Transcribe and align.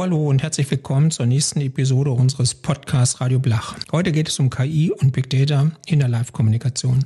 Hallo, 0.00 0.30
und 0.30 0.42
herzlich 0.42 0.70
willkommen 0.70 1.10
zur 1.10 1.26
nächsten 1.26 1.60
Episode 1.60 2.10
unseres 2.12 2.54
Podcasts 2.54 3.20
Radio 3.20 3.38
Blach. 3.38 3.76
Heute 3.92 4.12
geht 4.12 4.28
es 4.28 4.38
um 4.38 4.48
KI 4.48 4.90
und 4.90 5.12
Big 5.12 5.28
Data 5.28 5.72
in 5.84 5.98
der 5.98 6.08
Live-Kommunikation. 6.08 7.04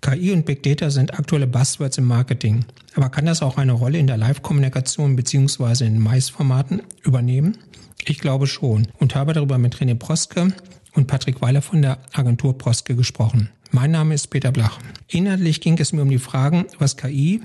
KI 0.00 0.32
und 0.32 0.44
Big 0.44 0.64
Data 0.64 0.90
sind 0.90 1.16
aktuelle 1.16 1.46
Buzzwords 1.46 1.98
im 1.98 2.04
Marketing. 2.04 2.64
Aber 2.96 3.10
kann 3.10 3.26
das 3.26 3.42
auch 3.42 3.58
eine 3.58 3.70
Rolle 3.70 3.98
in 3.98 4.08
der 4.08 4.16
Live-Kommunikation 4.16 5.14
bzw. 5.14 5.86
in 5.86 6.00
Mais-Formaten 6.00 6.82
übernehmen? 7.04 7.58
Ich 8.04 8.18
glaube 8.18 8.48
schon 8.48 8.88
und 8.98 9.14
habe 9.14 9.32
darüber 9.32 9.56
mit 9.58 9.76
René 9.76 9.94
Proske 9.94 10.48
und 10.96 11.06
Patrick 11.06 11.40
Weiler 11.42 11.62
von 11.62 11.82
der 11.82 11.98
Agentur 12.12 12.56
Proske 12.58 12.96
gesprochen. 12.96 13.50
Mein 13.72 13.90
Name 13.90 14.14
ist 14.14 14.28
Peter 14.28 14.52
Blach. 14.52 14.78
Inhaltlich 15.08 15.60
ging 15.60 15.76
es 15.78 15.92
mir 15.92 16.02
um 16.02 16.08
die 16.08 16.18
Fragen, 16.18 16.66
was 16.78 16.96
KI, 16.96 17.40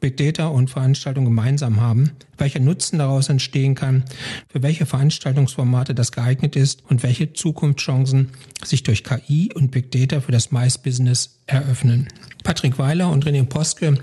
Big 0.00 0.16
Data 0.16 0.48
und 0.48 0.70
Veranstaltungen 0.70 1.26
gemeinsam 1.26 1.80
haben, 1.80 2.12
welcher 2.38 2.60
Nutzen 2.60 2.98
daraus 2.98 3.28
entstehen 3.28 3.74
kann, 3.74 4.04
für 4.48 4.62
welche 4.62 4.86
Veranstaltungsformate 4.86 5.94
das 5.94 6.12
geeignet 6.12 6.56
ist 6.56 6.82
und 6.88 7.02
welche 7.02 7.34
Zukunftschancen 7.34 8.30
sich 8.64 8.82
durch 8.82 9.04
KI 9.04 9.50
und 9.54 9.70
Big 9.70 9.90
Data 9.92 10.20
für 10.20 10.32
das 10.32 10.50
Mais-Business 10.50 11.38
eröffnen. 11.46 12.08
Patrick 12.42 12.78
Weiler 12.78 13.10
und 13.10 13.26
René 13.26 13.44
Poske 13.44 13.98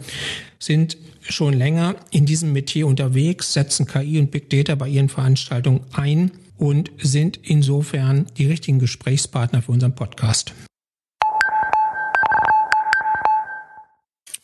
sind 0.60 0.98
schon 1.22 1.54
länger 1.54 1.96
in 2.12 2.26
diesem 2.26 2.54
Metier 2.54 2.88
unterwegs, 2.88 3.54
setzen 3.54 3.88
KI 3.88 4.20
und 4.20 4.32
Big 4.32 4.50
Data 4.50 4.76
bei 4.76 4.88
ihren 4.88 5.10
Veranstaltungen 5.10 5.82
ein 5.92 6.32
und 6.64 6.92
sind 6.98 7.38
insofern 7.44 8.26
die 8.38 8.46
richtigen 8.46 8.80
Gesprächspartner 8.80 9.62
für 9.62 9.74
unseren 9.74 9.96
Podcast. 9.96 10.54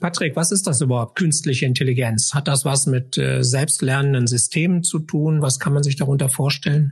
Patrick, 0.02 0.36
was 0.36 0.52
ist 0.52 0.68
das 0.68 0.82
überhaupt, 0.82 1.16
künstliche 1.18 1.66
Intelligenz? 1.66 2.34
Hat 2.34 2.50
das 2.50 2.66
was 2.66 2.88
mit 2.88 3.18
äh, 3.18 3.42
selbstlernenden 3.42 4.28
Systemen 4.28 4.84
zu 4.84 5.00
tun? 5.00 5.42
Was 5.42 5.60
kann 5.60 5.72
man 5.72 5.82
sich 5.82 5.96
darunter 5.96 6.28
vorstellen? 6.28 6.92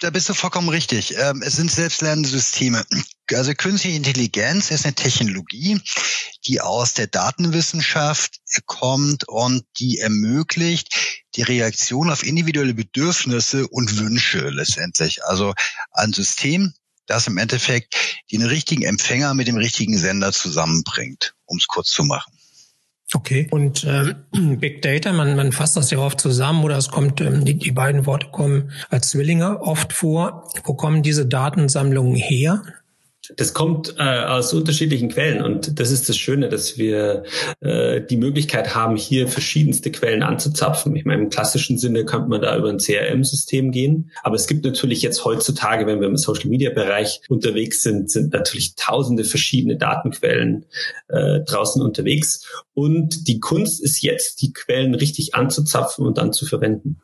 Da 0.00 0.08
bist 0.08 0.30
du 0.30 0.34
vollkommen 0.34 0.70
richtig. 0.70 1.14
Ähm, 1.18 1.42
es 1.42 1.56
sind 1.56 1.70
selbstlernende 1.70 2.28
Systeme. 2.28 2.86
Also 3.34 3.52
künstliche 3.52 3.98
Intelligenz 3.98 4.70
ist 4.70 4.86
eine 4.86 4.94
Technologie, 4.94 5.78
die 6.46 6.62
aus 6.62 6.94
der 6.94 7.06
Datenwissenschaft 7.06 8.40
kommt 8.64 9.28
und 9.28 9.64
die 9.78 9.98
ermöglicht 9.98 11.22
die 11.36 11.42
Reaktion 11.42 12.10
auf 12.10 12.24
individuelle 12.24 12.72
Bedürfnisse 12.72 13.68
und 13.68 13.98
Wünsche 13.98 14.48
letztendlich. 14.48 15.22
Also 15.24 15.52
ein 15.92 16.14
System, 16.14 16.72
das 17.04 17.26
im 17.26 17.36
Endeffekt 17.36 17.94
den 18.32 18.42
richtigen 18.42 18.84
Empfänger 18.84 19.34
mit 19.34 19.48
dem 19.48 19.58
richtigen 19.58 19.98
Sender 19.98 20.32
zusammenbringt, 20.32 21.34
um 21.44 21.58
es 21.58 21.66
kurz 21.66 21.90
zu 21.90 22.04
machen. 22.04 22.39
Okay. 23.12 23.48
Und 23.50 23.84
ähm, 23.88 24.58
Big 24.60 24.82
Data, 24.82 25.12
man, 25.12 25.34
man 25.36 25.52
fasst 25.52 25.76
das 25.76 25.90
ja 25.90 25.98
oft 25.98 26.20
zusammen 26.20 26.62
oder 26.62 26.76
es 26.76 26.90
kommt, 26.90 27.20
ähm, 27.20 27.44
die, 27.44 27.54
die 27.54 27.72
beiden 27.72 28.06
Worte 28.06 28.28
kommen 28.30 28.70
als 28.88 29.10
Zwillinge 29.10 29.60
oft 29.60 29.92
vor. 29.92 30.48
Wo 30.64 30.74
kommen 30.74 31.02
diese 31.02 31.26
Datensammlungen 31.26 32.14
her? 32.14 32.62
Das 33.36 33.54
kommt 33.54 33.94
äh, 33.98 34.02
aus 34.02 34.52
unterschiedlichen 34.52 35.08
Quellen 35.08 35.42
und 35.42 35.78
das 35.78 35.90
ist 35.90 36.08
das 36.08 36.16
Schöne, 36.16 36.48
dass 36.48 36.78
wir 36.78 37.24
äh, 37.60 38.00
die 38.00 38.16
Möglichkeit 38.16 38.74
haben, 38.74 38.96
hier 38.96 39.28
verschiedenste 39.28 39.90
Quellen 39.90 40.22
anzuzapfen. 40.22 40.94
Ich 40.96 41.04
meine, 41.04 41.22
im 41.22 41.30
klassischen 41.30 41.78
Sinne 41.78 42.04
könnte 42.04 42.28
man 42.28 42.40
da 42.40 42.56
über 42.56 42.68
ein 42.68 42.78
CRM-System 42.78 43.70
gehen, 43.70 44.10
aber 44.22 44.36
es 44.36 44.46
gibt 44.46 44.64
natürlich 44.64 45.02
jetzt 45.02 45.24
heutzutage, 45.24 45.86
wenn 45.86 46.00
wir 46.00 46.08
im 46.08 46.16
Social-Media-Bereich 46.16 47.22
unterwegs 47.28 47.82
sind, 47.82 48.10
sind 48.10 48.32
natürlich 48.32 48.74
tausende 48.74 49.24
verschiedene 49.24 49.76
Datenquellen 49.76 50.66
äh, 51.08 51.40
draußen 51.40 51.82
unterwegs 51.82 52.46
und 52.74 53.28
die 53.28 53.40
Kunst 53.40 53.82
ist 53.82 54.02
jetzt, 54.02 54.42
die 54.42 54.52
Quellen 54.52 54.94
richtig 54.94 55.34
anzuzapfen 55.34 56.06
und 56.06 56.18
dann 56.18 56.32
zu 56.32 56.46
verwenden. 56.46 57.00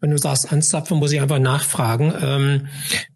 Wenn 0.00 0.10
du 0.10 0.18
sagst 0.18 0.50
anzapfen, 0.52 0.98
muss 0.98 1.12
ich 1.12 1.20
einfach 1.20 1.38
nachfragen. 1.38 2.12
Ähm, 2.20 2.66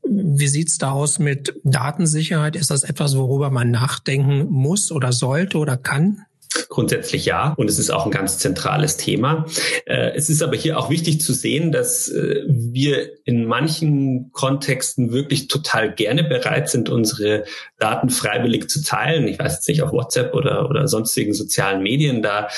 wie 0.02 0.48
sieht's 0.48 0.78
da 0.78 0.92
aus 0.92 1.18
mit 1.18 1.54
Datensicherheit? 1.64 2.56
Ist 2.56 2.70
das 2.70 2.84
etwas, 2.84 3.16
worüber 3.16 3.50
man 3.50 3.70
nachdenken 3.70 4.46
muss 4.50 4.92
oder 4.92 5.12
sollte 5.12 5.58
oder 5.58 5.76
kann? 5.76 6.26
Grundsätzlich 6.68 7.24
ja. 7.24 7.54
Und 7.56 7.68
es 7.68 7.78
ist 7.78 7.90
auch 7.90 8.04
ein 8.04 8.10
ganz 8.10 8.38
zentrales 8.38 8.96
Thema. 8.96 9.46
Äh, 9.86 10.12
es 10.14 10.30
ist 10.30 10.42
aber 10.42 10.56
hier 10.56 10.78
auch 10.78 10.90
wichtig 10.90 11.20
zu 11.20 11.32
sehen, 11.32 11.72
dass 11.72 12.08
äh, 12.08 12.42
wir 12.46 13.10
in 13.24 13.44
manchen 13.44 14.30
Kontexten 14.32 15.10
wirklich 15.12 15.48
total 15.48 15.92
gerne 15.92 16.22
bereit 16.22 16.68
sind, 16.68 16.88
unsere 16.88 17.44
Daten 17.84 18.08
freiwillig 18.08 18.70
zu 18.70 18.82
teilen. 18.82 19.28
Ich 19.28 19.38
weiß 19.38 19.56
jetzt 19.56 19.68
nicht, 19.68 19.82
auf 19.82 19.92
WhatsApp 19.92 20.32
oder, 20.32 20.70
oder 20.70 20.88
sonstigen 20.88 21.34
sozialen 21.34 21.82
Medien, 21.82 22.22
da 22.22 22.48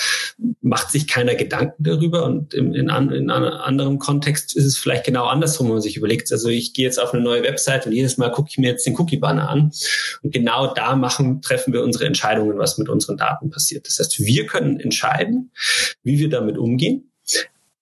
macht 0.60 0.92
sich 0.92 1.08
keiner 1.08 1.34
Gedanken 1.34 1.82
darüber. 1.82 2.24
Und 2.24 2.54
in, 2.54 2.74
in, 2.74 2.88
in 2.88 3.30
einem 3.30 3.52
anderen 3.52 3.98
Kontext 3.98 4.56
ist 4.56 4.64
es 4.64 4.78
vielleicht 4.78 5.04
genau 5.04 5.24
andersrum, 5.26 5.66
wenn 5.66 5.74
man 5.74 5.82
sich 5.82 5.96
überlegt, 5.96 6.30
also 6.30 6.48
ich 6.48 6.74
gehe 6.74 6.84
jetzt 6.84 7.00
auf 7.00 7.12
eine 7.12 7.24
neue 7.24 7.42
Website 7.42 7.86
und 7.86 7.92
jedes 7.92 8.18
Mal 8.18 8.30
gucke 8.30 8.50
ich 8.50 8.58
mir 8.58 8.70
jetzt 8.70 8.86
den 8.86 8.96
Cookie-Banner 8.96 9.48
an. 9.48 9.72
Und 10.22 10.32
genau 10.32 10.72
da 10.72 10.94
machen, 10.94 11.42
treffen 11.42 11.72
wir 11.72 11.82
unsere 11.82 12.06
Entscheidungen, 12.06 12.56
was 12.58 12.78
mit 12.78 12.88
unseren 12.88 13.16
Daten 13.16 13.50
passiert. 13.50 13.88
Das 13.88 13.98
heißt, 13.98 14.20
wir 14.20 14.46
können 14.46 14.78
entscheiden, 14.78 15.50
wie 16.04 16.20
wir 16.20 16.28
damit 16.28 16.56
umgehen. 16.56 17.10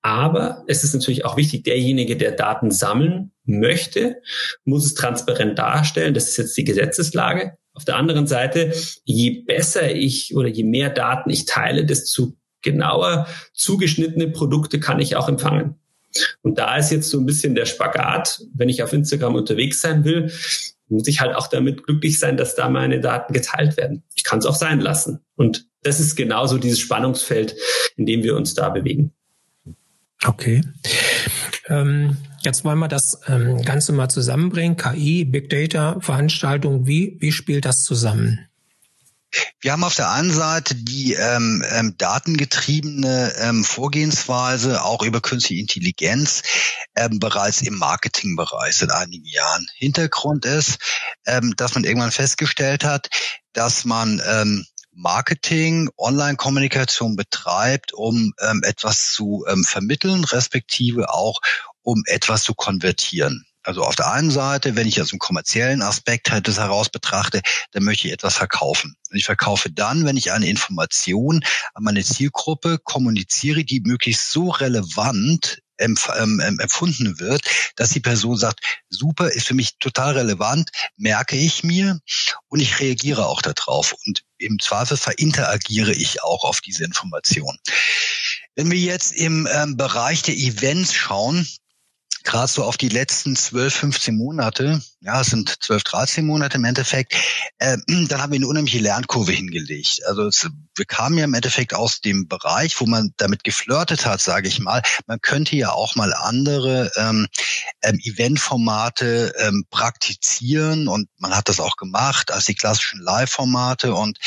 Aber 0.05 0.65
es 0.67 0.85
ist 0.85 0.93
natürlich 0.93 1.25
auch 1.25 1.39
wichtig, 1.39 1.65
derjenige, 1.65 2.19
der 2.19 2.33
Daten 2.33 2.71
sammeln 2.71 3.33
möchte, 3.47 4.21
muss 4.67 4.85
es 4.85 4.93
transparent 4.93 5.59
darstellen. 5.59 6.13
Das 6.13 6.29
ist 6.29 6.37
jetzt 6.37 6.57
die 6.59 6.65
Gesetzeslage. 6.65 7.57
Auf 7.73 7.87
der 7.87 7.97
anderen 7.97 8.27
Seite, 8.27 8.75
je 9.05 9.45
besser 9.47 9.91
ich 9.91 10.37
oder 10.37 10.49
je 10.49 10.63
mehr 10.63 10.91
Daten 10.91 11.31
ich 11.31 11.47
teile, 11.47 11.87
desto 11.87 12.35
genauer 12.61 13.27
zugeschnittene 13.55 14.29
Produkte 14.29 14.79
kann 14.79 15.01
ich 15.01 15.17
auch 15.17 15.27
empfangen. 15.27 15.77
Und 16.43 16.59
da 16.59 16.77
ist 16.77 16.93
jetzt 16.93 17.09
so 17.09 17.19
ein 17.19 17.25
bisschen 17.25 17.55
der 17.55 17.65
Spagat, 17.65 18.43
wenn 18.53 18.69
ich 18.69 18.83
auf 18.83 18.93
Instagram 18.93 19.37
unterwegs 19.37 19.81
sein 19.81 20.05
will, 20.05 20.31
muss 20.89 21.09
ich 21.09 21.23
halt 21.23 21.35
auch 21.35 21.47
damit 21.47 21.83
glücklich 21.83 22.19
sein, 22.19 22.37
dass 22.37 22.55
da 22.55 22.69
meine 22.69 23.01
Daten 23.01 23.33
geteilt 23.33 23.79
werden. 23.79 24.03
Ich 24.15 24.23
kann 24.23 24.41
es 24.41 24.45
auch 24.45 24.55
sein 24.55 24.81
lassen. 24.81 25.21
Und 25.35 25.67
das 25.83 25.99
ist 25.99 26.15
genauso 26.15 26.59
dieses 26.59 26.79
Spannungsfeld, 26.79 27.57
in 27.97 28.05
dem 28.05 28.23
wir 28.23 28.37
uns 28.37 28.53
da 28.53 28.69
bewegen. 28.69 29.15
Okay. 30.27 30.63
Ähm, 31.69 32.17
jetzt 32.41 32.65
wollen 32.65 32.79
wir 32.79 32.89
das 32.89 33.21
ähm, 33.29 33.63
Ganze 33.63 33.93
mal 33.93 34.09
zusammenbringen. 34.09 34.77
KI, 34.77 35.25
Big 35.25 35.51
Data, 35.51 35.99
Veranstaltung. 36.01 36.87
Wie, 36.87 37.17
wie 37.21 37.33
spielt 37.33 37.65
das 37.65 37.85
zusammen? 37.85 38.49
Wir 39.61 39.73
haben 39.73 39.85
auf 39.85 39.95
der 39.95 40.11
einen 40.11 40.31
Seite 40.31 40.75
die 40.75 41.15
ähm, 41.15 41.65
ähm, 41.71 41.95
datengetriebene 41.99 43.33
ähm, 43.39 43.65
Vorgehensweise 43.65 44.85
auch 44.85 45.03
über 45.03 45.21
künstliche 45.21 45.61
Intelligenz 45.61 46.43
ähm, 46.95 47.19
bereits 47.19 47.63
im 47.63 47.77
Marketingbereich 47.79 48.77
seit 48.77 48.93
einigen 48.93 49.25
Jahren. 49.25 49.67
Hintergrund 49.75 50.45
ist, 50.45 50.79
ähm, 51.27 51.55
dass 51.57 51.75
man 51.75 51.85
irgendwann 51.85 52.13
festgestellt 52.13 52.85
hat, 52.85 53.09
dass 53.53 53.85
man 53.85 54.23
ähm, 54.27 54.67
Marketing, 54.95 55.89
Online-Kommunikation 55.97 57.17
betreibt, 57.17 57.93
um 57.93 58.33
ähm, 58.41 58.63
etwas 58.65 59.13
zu 59.13 59.45
ähm, 59.49 59.65
vermitteln, 59.65 60.25
respektive 60.25 61.13
auch 61.13 61.41
um 61.83 62.03
etwas 62.07 62.43
zu 62.43 62.55
konvertieren. 62.55 63.47
Also 63.65 63.83
auf 63.83 63.97
der 63.97 64.13
einen 64.13 64.31
Seite, 64.31 64.77
wenn 64.77 64.87
ich 64.87 65.01
aus 65.01 65.09
dem 65.09 65.19
kommerziellen 65.19 65.81
Aspekt 65.81 66.31
halt 66.31 66.49
das 66.49 66.59
heraus 66.59 66.91
betrachte, 66.91 67.41
dann 67.73 67.83
möchte 67.83 68.07
ich 68.07 68.13
etwas 68.13 68.37
verkaufen. 68.37 68.95
Und 69.11 69.17
ich 69.17 69.25
verkaufe 69.25 69.71
dann, 69.71 70.05
wenn 70.05 70.19
ich 70.19 70.33
eine 70.33 70.49
Information 70.49 71.43
an 71.73 71.83
meine 71.83 72.05
Zielgruppe 72.05 72.79
kommuniziere, 72.79 73.65
die 73.65 73.81
möglichst 73.81 74.31
so 74.31 74.51
relevant 74.51 75.61
empf 75.77 76.09
ähm, 76.17 76.41
empfunden 76.61 77.19
wird, 77.19 77.43
dass 77.77 77.91
die 77.91 78.01
Person 78.01 78.37
sagt, 78.37 78.61
super, 78.91 79.33
ist 79.33 79.47
für 79.47 79.55
mich 79.55 79.79
total 79.79 80.17
relevant, 80.17 80.71
merke 80.97 81.37
ich 81.37 81.65
mir 81.65 81.99
und 82.49 82.61
ich 82.61 82.81
reagiere 82.81 83.27
auch 83.27 83.43
darauf. 83.43 83.95
Und 84.07 84.23
im 84.45 84.59
Zweifelsfall 84.59 85.15
interagiere 85.17 85.93
ich 85.93 86.23
auch 86.23 86.45
auf 86.45 86.61
diese 86.61 86.85
Information. 86.85 87.57
Wenn 88.55 88.71
wir 88.71 88.79
jetzt 88.79 89.13
im 89.13 89.49
ähm, 89.53 89.77
Bereich 89.77 90.23
der 90.23 90.37
Events 90.37 90.95
schauen, 90.95 91.47
gerade 92.25 92.51
so 92.51 92.65
auf 92.65 92.77
die 92.77 92.89
letzten 92.89 93.37
12, 93.37 93.75
15 93.75 94.17
Monate, 94.17 94.83
ja, 95.01 95.21
es 95.21 95.29
sind 95.29 95.63
12, 95.63 95.85
13 95.85 96.27
Monate 96.27 96.57
im 96.57 96.65
Endeffekt, 96.65 97.15
äh, 97.59 97.77
dann 98.09 98.23
haben 98.23 98.33
wir 98.33 98.39
eine 98.39 98.49
unheimliche 98.49 98.79
Lernkurve 98.79 99.33
hingelegt. 99.33 100.01
Also 100.07 100.27
es, 100.27 100.49
wir 100.75 100.85
kamen 100.87 101.19
ja 101.19 101.25
im 101.25 101.35
Endeffekt 101.35 101.75
aus 101.75 102.01
dem 102.01 102.27
Bereich, 102.27 102.81
wo 102.81 102.87
man 102.87 103.13
damit 103.19 103.45
geflirtet 103.45 104.07
hat, 104.07 104.21
sage 104.21 104.49
ich 104.49 104.59
mal. 104.59 104.83
Man 105.07 105.21
könnte 105.21 105.55
ja 105.57 105.71
auch 105.71 105.95
mal 105.95 106.13
andere 106.15 106.91
ähm, 106.97 107.29
ähm, 107.83 108.01
Eventformate 108.03 109.33
ähm, 109.39 109.65
praktizieren 109.71 110.89
und 110.89 111.09
man 111.19 111.37
hat 111.37 111.49
das 111.49 111.61
auch 111.61 111.77
gemacht 111.77 112.33
als 112.33 112.47
die 112.47 112.55
klassischen 112.55 113.01
Live-Formate 113.01 113.95
und 113.95 114.19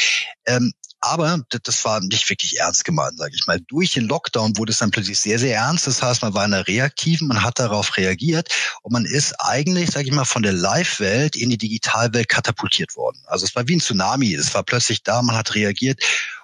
ähm, 0.46 0.74
aber 1.00 1.42
das 1.64 1.86
war 1.86 2.02
nicht 2.02 2.30
wirklich 2.30 2.60
ernst 2.60 2.84
gemeint, 2.84 3.18
sage 3.18 3.34
ich 3.36 3.46
mal. 3.48 3.60
Durch 3.68 3.94
den 3.94 4.08
Lockdown 4.08 4.58
wurde 4.58 4.72
es 4.72 4.80
dann 4.80 4.92
plötzlich 4.92 5.20
sehr, 5.20 5.40
sehr 5.40 5.56
ernst. 5.56 5.88
Das 5.88 6.02
heißt, 6.02 6.22
man 6.22 6.34
war 6.34 6.46
in 6.46 6.52
der 6.52 6.68
Reaktiven, 6.68 7.28
man 7.28 7.44
hat 7.44 7.60
darauf 7.60 7.98
reagiert 7.98 8.50
und 8.82 8.94
man 8.94 9.06
ist 9.06 9.34
eigentlich, 9.40 9.92
sage 9.92 10.08
ich 10.08 10.14
mal, 10.14 10.26
von 10.26 10.44
der 10.44 10.54
Live-Welt 10.54 11.36
in 11.36 11.50
die 11.50 11.58
Digitalwelt 11.58 12.30
katapultiert 12.30 12.96
worden. 12.96 13.22
Also 13.28 13.46
es 13.46 13.56
war 13.56 13.68
wie 13.68 13.76
ein 13.76 13.82
Tsunami. 13.82 14.34
Es 14.34 14.54
war 14.54 14.64
plötzlich 14.64 15.04
da, 15.04 15.22
man 15.22 15.36
hat 15.36 15.56
reagiert 15.56 16.02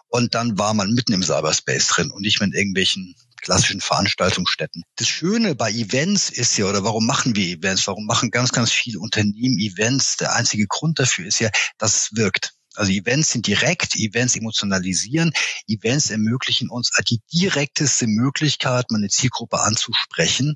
und 0.08 0.36
dann 0.36 0.60
war 0.60 0.74
man 0.76 0.92
mitten 0.92 1.14
im 1.14 1.24
Cyberspace 1.24 1.88
drin 1.88 2.12
und 2.12 2.22
nicht 2.22 2.40
mit 2.40 2.54
irgendwelchen 2.54 3.16
klassischen 3.42 3.82
Veranstaltungsstätten. 3.82 4.84
Das 4.96 5.08
Schöne 5.08 5.56
bei 5.56 5.72
Events 5.72 6.30
ist 6.30 6.58
ja, 6.58 6.66
oder 6.66 6.84
warum 6.84 7.06
machen 7.06 7.36
wir 7.36 7.46
Events? 7.48 7.88
Warum 7.88 8.06
machen 8.06 8.32
ganz, 8.32 8.52
ganz 8.52 8.72
viele 8.72 9.00
Unternehmen 9.00 9.60
Events? 9.60 10.18
Der 10.18 10.34
einzige 10.34 10.66
Grund 10.68 11.00
dafür 11.00 11.26
ist 11.26 11.40
ja, 11.40 11.50
dass 11.78 11.96
es 11.98 12.16
wirkt. 12.16 12.54
Also 12.76 12.92
Events 12.92 13.32
sind 13.32 13.48
direkt, 13.48 13.96
Events 13.96 14.36
emotionalisieren, 14.36 15.34
Events 15.68 16.10
ermöglichen 16.10 16.70
uns 16.70 16.92
die 17.08 17.22
direkteste 17.32 18.08
Möglichkeit, 18.08 18.92
meine 18.92 19.10
Zielgruppe 19.10 19.60
anzusprechen. 19.62 20.56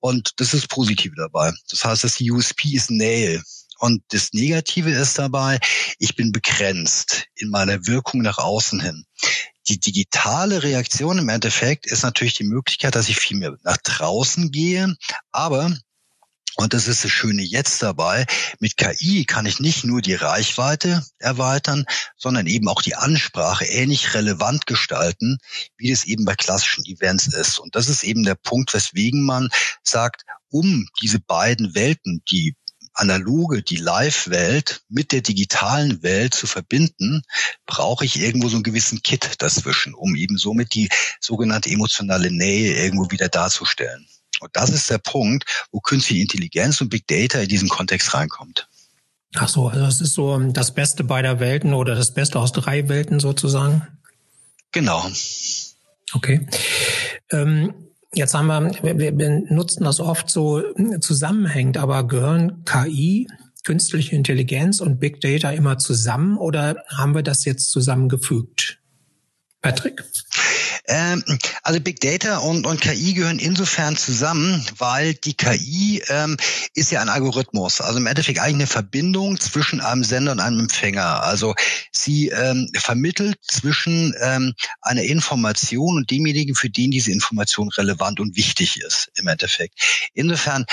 Und 0.00 0.32
das 0.36 0.54
ist 0.54 0.68
positiv 0.68 1.12
dabei. 1.16 1.52
Das 1.70 1.84
heißt, 1.84 2.18
die 2.18 2.30
USP 2.30 2.74
ist 2.74 2.90
Nähe. 2.90 3.42
Und 3.78 4.02
das 4.08 4.32
Negative 4.32 4.90
ist 4.90 5.18
dabei, 5.18 5.58
ich 5.98 6.16
bin 6.16 6.32
begrenzt 6.32 7.26
in 7.34 7.50
meiner 7.50 7.86
Wirkung 7.86 8.22
nach 8.22 8.38
außen 8.38 8.80
hin. 8.80 9.04
Die 9.68 9.78
digitale 9.78 10.62
Reaktion 10.62 11.18
im 11.18 11.28
Endeffekt 11.28 11.86
ist 11.86 12.02
natürlich 12.02 12.34
die 12.34 12.44
Möglichkeit, 12.44 12.94
dass 12.94 13.08
ich 13.08 13.16
viel 13.16 13.36
mehr 13.36 13.56
nach 13.64 13.76
draußen 13.78 14.50
gehe, 14.50 14.96
aber 15.32 15.76
und 16.56 16.72
das 16.72 16.88
ist 16.88 17.04
das 17.04 17.10
Schöne 17.10 17.42
jetzt 17.42 17.82
dabei. 17.82 18.26
Mit 18.60 18.78
KI 18.78 19.26
kann 19.26 19.44
ich 19.44 19.60
nicht 19.60 19.84
nur 19.84 20.00
die 20.00 20.14
Reichweite 20.14 21.04
erweitern, 21.18 21.84
sondern 22.16 22.46
eben 22.46 22.68
auch 22.68 22.80
die 22.80 22.94
Ansprache 22.94 23.66
ähnlich 23.66 24.14
relevant 24.14 24.66
gestalten, 24.66 25.38
wie 25.76 25.90
das 25.90 26.04
eben 26.04 26.24
bei 26.24 26.34
klassischen 26.34 26.84
Events 26.86 27.26
ist. 27.26 27.58
Und 27.58 27.76
das 27.76 27.88
ist 27.88 28.04
eben 28.04 28.22
der 28.22 28.36
Punkt, 28.36 28.72
weswegen 28.72 29.24
man 29.24 29.50
sagt, 29.82 30.22
um 30.48 30.88
diese 31.02 31.20
beiden 31.20 31.74
Welten, 31.74 32.22
die 32.30 32.56
analoge, 32.94 33.62
die 33.62 33.76
Live-Welt 33.76 34.82
mit 34.88 35.12
der 35.12 35.20
digitalen 35.20 36.02
Welt 36.02 36.32
zu 36.32 36.46
verbinden, 36.46 37.22
brauche 37.66 38.06
ich 38.06 38.18
irgendwo 38.18 38.48
so 38.48 38.56
einen 38.56 38.62
gewissen 38.62 39.02
Kit 39.02 39.42
dazwischen, 39.42 39.92
um 39.92 40.16
eben 40.16 40.38
somit 40.38 40.74
die 40.74 40.88
sogenannte 41.20 41.68
emotionale 41.68 42.30
Nähe 42.30 42.74
irgendwo 42.74 43.10
wieder 43.10 43.28
darzustellen. 43.28 44.06
Und 44.40 44.50
das 44.54 44.70
ist 44.70 44.90
der 44.90 44.98
Punkt, 44.98 45.44
wo 45.72 45.80
künstliche 45.80 46.22
Intelligenz 46.22 46.80
und 46.80 46.88
Big 46.88 47.06
Data 47.06 47.40
in 47.40 47.48
diesen 47.48 47.68
Kontext 47.68 48.14
reinkommt. 48.14 48.68
Ach 49.34 49.48
so, 49.48 49.68
also 49.68 49.84
es 49.84 50.00
ist 50.00 50.14
so 50.14 50.38
das 50.38 50.74
Beste 50.74 51.04
beider 51.04 51.40
Welten 51.40 51.74
oder 51.74 51.94
das 51.94 52.12
Beste 52.14 52.38
aus 52.38 52.52
drei 52.52 52.88
Welten 52.88 53.20
sozusagen? 53.20 53.86
Genau. 54.72 55.06
Okay. 56.12 56.46
Ähm, 57.30 57.74
jetzt 58.14 58.34
haben 58.34 58.46
wir, 58.46 58.98
wir, 58.98 59.18
wir 59.18 59.30
nutzen 59.50 59.84
das 59.84 60.00
oft 60.00 60.30
so 60.30 60.62
zusammenhängend, 61.00 61.76
aber 61.76 62.06
gehören 62.06 62.64
KI, 62.64 63.28
künstliche 63.64 64.14
Intelligenz 64.14 64.80
und 64.80 65.00
Big 65.00 65.20
Data 65.20 65.50
immer 65.50 65.78
zusammen 65.78 66.38
oder 66.38 66.84
haben 66.88 67.14
wir 67.14 67.22
das 67.22 67.44
jetzt 67.44 67.70
zusammengefügt? 67.70 68.78
Patrick? 69.66 70.04
Ähm, 70.86 71.24
also 71.64 71.80
Big 71.80 71.98
Data 71.98 72.38
und, 72.38 72.66
und 72.66 72.80
KI 72.80 73.14
gehören 73.14 73.40
insofern 73.40 73.96
zusammen, 73.96 74.64
weil 74.78 75.14
die 75.14 75.34
KI 75.34 76.04
ähm, 76.08 76.36
ist 76.74 76.92
ja 76.92 77.00
ein 77.00 77.08
Algorithmus. 77.08 77.80
Also 77.80 77.98
im 77.98 78.06
Endeffekt 78.06 78.38
eigentlich 78.38 78.54
eine 78.54 78.66
Verbindung 78.68 79.40
zwischen 79.40 79.80
einem 79.80 80.04
Sender 80.04 80.30
und 80.30 80.38
einem 80.38 80.60
Empfänger. 80.60 81.24
Also 81.24 81.56
sie 81.90 82.28
ähm, 82.28 82.68
vermittelt 82.76 83.38
zwischen 83.42 84.14
ähm, 84.20 84.54
einer 84.82 85.02
Information 85.02 85.96
und 85.96 86.12
demjenigen, 86.12 86.54
für 86.54 86.70
den 86.70 86.92
diese 86.92 87.10
Information 87.10 87.68
relevant 87.70 88.20
und 88.20 88.36
wichtig 88.36 88.80
ist 88.80 89.10
im 89.16 89.26
Endeffekt. 89.26 89.74
Insofern 90.14 90.64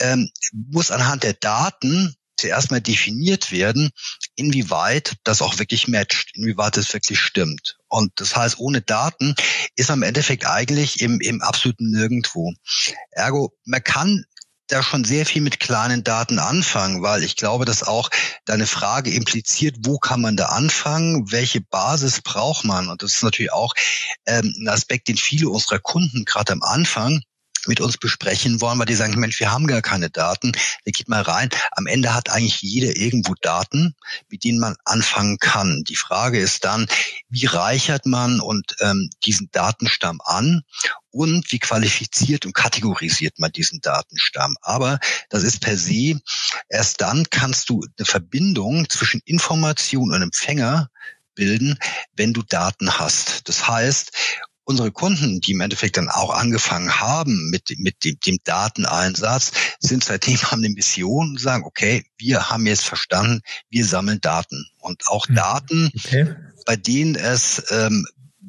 ähm, 0.00 0.28
muss 0.52 0.90
anhand 0.90 1.22
der 1.22 1.34
Daten 1.34 2.16
zuerst 2.40 2.70
mal 2.70 2.80
definiert 2.80 3.52
werden, 3.52 3.90
inwieweit 4.36 5.16
das 5.24 5.42
auch 5.42 5.58
wirklich 5.58 5.88
matcht, 5.88 6.30
inwieweit 6.34 6.76
es 6.76 6.92
wirklich 6.92 7.20
stimmt. 7.20 7.78
Und 7.88 8.12
das 8.16 8.36
heißt, 8.36 8.58
ohne 8.58 8.80
Daten 8.80 9.34
ist 9.76 9.90
im 9.90 10.02
Endeffekt 10.02 10.46
eigentlich 10.46 11.00
im, 11.00 11.20
im 11.20 11.42
absoluten 11.42 11.90
Nirgendwo. 11.90 12.52
Ergo, 13.10 13.52
man 13.64 13.82
kann 13.82 14.24
da 14.70 14.82
schon 14.82 15.04
sehr 15.04 15.26
viel 15.26 15.42
mit 15.42 15.60
kleinen 15.60 16.04
Daten 16.04 16.38
anfangen, 16.38 17.02
weil 17.02 17.24
ich 17.24 17.36
glaube, 17.36 17.64
dass 17.64 17.82
auch 17.82 18.08
deine 18.44 18.66
Frage 18.66 19.12
impliziert, 19.12 19.76
wo 19.80 19.98
kann 19.98 20.20
man 20.20 20.36
da 20.36 20.46
anfangen, 20.46 21.30
welche 21.32 21.60
Basis 21.60 22.20
braucht 22.22 22.64
man? 22.64 22.88
Und 22.88 23.02
das 23.02 23.14
ist 23.14 23.22
natürlich 23.22 23.52
auch 23.52 23.74
ähm, 24.26 24.54
ein 24.60 24.68
Aspekt, 24.68 25.08
den 25.08 25.16
viele 25.16 25.48
unserer 25.48 25.78
Kunden 25.78 26.24
gerade 26.24 26.52
am 26.52 26.62
Anfang 26.62 27.20
mit 27.66 27.80
uns 27.80 27.98
besprechen 27.98 28.60
wollen, 28.60 28.78
weil 28.78 28.86
die 28.86 28.94
sagen, 28.94 29.18
Mensch, 29.18 29.40
wir 29.40 29.52
haben 29.52 29.66
gar 29.66 29.82
keine 29.82 30.10
Daten. 30.10 30.52
Da 30.52 30.90
geht 30.90 31.08
mal 31.08 31.22
rein. 31.22 31.50
Am 31.72 31.86
Ende 31.86 32.14
hat 32.14 32.30
eigentlich 32.30 32.62
jeder 32.62 32.96
irgendwo 32.96 33.34
Daten, 33.40 33.94
mit 34.28 34.44
denen 34.44 34.58
man 34.58 34.76
anfangen 34.84 35.38
kann. 35.38 35.84
Die 35.88 35.96
Frage 35.96 36.38
ist 36.38 36.64
dann, 36.64 36.86
wie 37.28 37.46
reichert 37.46 38.06
man 38.06 38.40
und 38.40 38.76
ähm, 38.80 39.10
diesen 39.24 39.50
Datenstamm 39.52 40.20
an 40.24 40.62
und 41.10 41.50
wie 41.52 41.58
qualifiziert 41.58 42.46
und 42.46 42.54
kategorisiert 42.54 43.38
man 43.38 43.52
diesen 43.52 43.80
Datenstamm. 43.80 44.56
Aber 44.62 44.98
das 45.28 45.42
ist 45.42 45.60
per 45.60 45.76
se, 45.76 46.20
erst 46.68 47.00
dann 47.00 47.28
kannst 47.30 47.68
du 47.68 47.84
eine 47.98 48.06
Verbindung 48.06 48.88
zwischen 48.88 49.20
Information 49.24 50.12
und 50.12 50.22
Empfänger 50.22 50.90
bilden, 51.34 51.78
wenn 52.14 52.32
du 52.32 52.42
Daten 52.42 52.98
hast. 52.98 53.48
Das 53.48 53.66
heißt, 53.66 54.12
unsere 54.64 54.92
Kunden, 54.92 55.40
die 55.40 55.52
im 55.52 55.60
Endeffekt 55.60 55.96
dann 55.96 56.08
auch 56.08 56.30
angefangen 56.30 57.00
haben 57.00 57.50
mit, 57.50 57.70
mit 57.78 58.04
dem, 58.04 58.18
dem 58.20 58.38
Dateneinsatz, 58.44 59.52
sind 59.80 60.04
seitdem 60.04 60.40
haben 60.42 60.64
eine 60.64 60.72
Mission 60.74 61.30
und 61.30 61.40
sagen, 61.40 61.64
okay, 61.64 62.04
wir 62.18 62.50
haben 62.50 62.66
jetzt 62.66 62.84
verstanden, 62.84 63.40
wir 63.68 63.84
sammeln 63.84 64.20
Daten. 64.20 64.66
Und 64.78 65.08
auch 65.08 65.26
hm. 65.26 65.34
Daten, 65.34 65.90
okay. 65.96 66.34
bei 66.66 66.76
denen 66.76 67.16
es 67.16 67.64
ähm, 67.70 68.06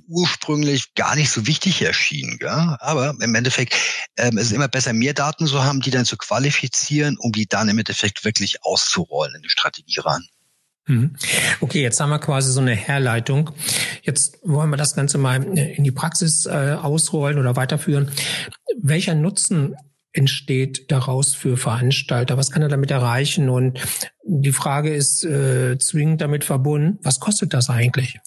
ursprünglich 0.08 0.94
gar 0.94 1.16
nicht 1.16 1.32
so 1.32 1.48
wichtig 1.48 1.82
erschien. 1.82 2.38
Ja? 2.42 2.78
Aber 2.82 3.16
im 3.20 3.36
Endeffekt 3.36 3.76
ähm, 4.18 4.38
es 4.38 4.48
ist 4.48 4.52
immer 4.52 4.68
besser, 4.68 4.94
mehr 4.94 5.14
Daten 5.14 5.48
zu 5.48 5.64
haben, 5.64 5.82
die 5.82 5.92
dann 5.92 6.06
zu 6.06 6.18
qualifizieren, 6.18 7.18
um 7.18 7.32
die 7.32 7.48
dann 7.48 7.70
im 7.70 7.80
Endeffekt 7.80 8.24
wirklich 8.26 8.64
auszurollen 8.64 9.36
in 9.36 9.42
die 9.42 9.50
Strategie 9.50 10.00
rein. 10.00 10.28
Mhm. 10.92 11.16
Okay, 11.62 11.82
jetzt 11.82 12.00
haben 12.02 12.10
wir 12.10 12.20
quasi 12.20 12.52
so 12.52 12.60
eine 12.60 12.76
Herleitung. 12.76 13.52
Jetzt 14.04 14.40
wollen 14.44 14.70
wir 14.70 14.78
das 14.78 14.94
Ganze 14.94 15.18
mal 15.18 15.42
in 15.44 15.84
die 15.84 15.92
Praxis 15.92 16.46
äh, 16.46 16.76
ausrollen 16.82 17.40
oder 17.40 17.56
weiterführen. 17.56 18.12
Welcher 18.82 19.16
Nutzen 19.16 19.76
entsteht 20.12 20.92
daraus 20.92 21.34
für 21.34 21.56
Veranstalter? 21.56 22.36
Was 22.36 22.52
kann 22.52 22.62
er 22.62 22.68
damit 22.68 22.92
erreichen? 22.92 23.48
Und 23.50 23.80
die 24.26 24.52
Frage 24.52 24.94
ist 24.94 25.24
äh, 25.24 25.78
zwingend 25.78 26.20
damit 26.20 26.44
verbunden, 26.44 27.00
was 27.04 27.22
kostet 27.22 27.54
das 27.54 27.70
eigentlich? 27.70 28.20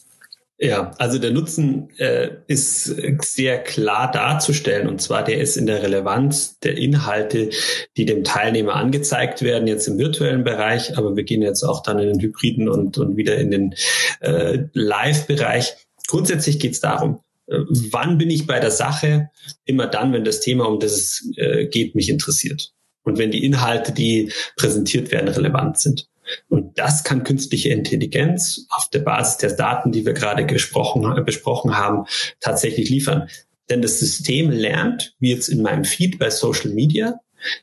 Ja, 0.59 0.93
also 0.99 1.19
der 1.19 1.33
Nutzen 1.33 1.91
äh, 1.99 2.31
ist 2.47 2.85
sehr 2.85 3.59
klar 3.59 4.11
darzustellen 4.13 4.89
und 4.89 5.03
zwar 5.03 5.25
der 5.25 5.41
ist 5.41 5.57
in 5.57 5.67
der 5.67 5.83
Relevanz 5.83 6.61
der 6.61 6.77
Inhalte, 6.77 7.51
die 7.97 8.05
dem 8.05 8.23
Teilnehmer 8.23 8.77
angezeigt 8.77 9.43
werden, 9.43 9.67
jetzt 9.67 9.89
im 9.89 9.99
virtuellen 9.99 10.45
Bereich, 10.45 10.97
aber 10.97 11.17
wir 11.17 11.25
gehen 11.25 11.43
jetzt 11.43 11.65
auch 11.65 11.83
dann 11.83 11.99
in 11.99 12.07
den 12.07 12.21
Hybriden 12.21 12.69
und, 12.69 12.99
und 12.99 13.17
wieder 13.17 13.37
in 13.37 13.51
den 13.51 13.75
äh, 14.21 14.61
Live-Bereich. 14.75 15.75
Grundsätzlich 16.07 16.61
geht 16.61 16.75
es 16.75 16.81
darum, 16.81 17.19
äh, 17.49 17.59
wann 17.91 18.17
bin 18.19 18.31
ich 18.31 18.47
bei 18.47 18.61
der 18.61 18.71
Sache? 18.71 19.31
Immer 19.65 19.89
dann, 19.89 20.13
wenn 20.13 20.25
das 20.25 20.41
Thema, 20.41 20.69
um 20.69 20.79
das 20.79 20.93
es 20.93 21.33
äh, 21.37 21.67
geht, 21.67 21.97
mich 21.97 22.09
interessiert. 22.09 22.73
Und 23.03 23.19
wenn 23.19 23.33
die 23.33 23.45
Inhalte, 23.45 23.93
die 23.93 24.33
präsentiert 24.57 25.11
werden, 25.11 25.29
relevant 25.29 25.81
sind. 25.81 26.09
Und 26.49 26.79
das 26.79 27.05
kann 27.05 27.25
künstliche 27.25 27.71
Intelligenz 27.71 28.67
auf 28.71 28.89
der 28.91 29.01
Basis 29.01 29.39
der 29.39 29.53
Daten, 29.57 29.93
die 29.93 30.07
wir 30.07 30.15
gerade 30.15 30.47
gesprochen, 30.47 31.25
besprochen 31.25 31.77
haben, 31.77 32.07
tatsächlich 32.41 32.89
liefern. 32.89 33.29
Denn 33.71 33.83
das 33.83 33.99
System 33.99 34.51
lernt, 34.51 35.15
wie 35.19 35.31
jetzt 35.31 35.49
in 35.49 35.63
meinem 35.63 35.85
Feed 35.85 36.19
bei 36.19 36.31
Social 36.31 36.71
Media, 36.71 37.21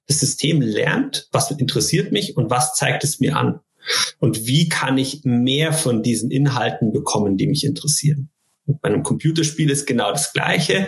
das 0.07 0.19
System 0.19 0.61
lernt, 0.61 1.27
was 1.31 1.51
interessiert 1.51 2.11
mich 2.11 2.37
und 2.37 2.49
was 2.49 2.75
zeigt 2.75 3.03
es 3.03 3.19
mir 3.19 3.35
an. 3.35 3.59
Und 4.19 4.45
wie 4.45 4.69
kann 4.69 4.97
ich 4.97 5.21
mehr 5.23 5.73
von 5.73 6.03
diesen 6.03 6.29
Inhalten 6.29 6.91
bekommen, 6.91 7.37
die 7.37 7.47
mich 7.47 7.63
interessieren. 7.63 8.29
Und 8.67 8.81
bei 8.81 8.89
einem 8.89 9.01
Computerspiel 9.01 9.71
ist 9.71 9.87
genau 9.87 10.11
das 10.11 10.33
Gleiche 10.33 10.87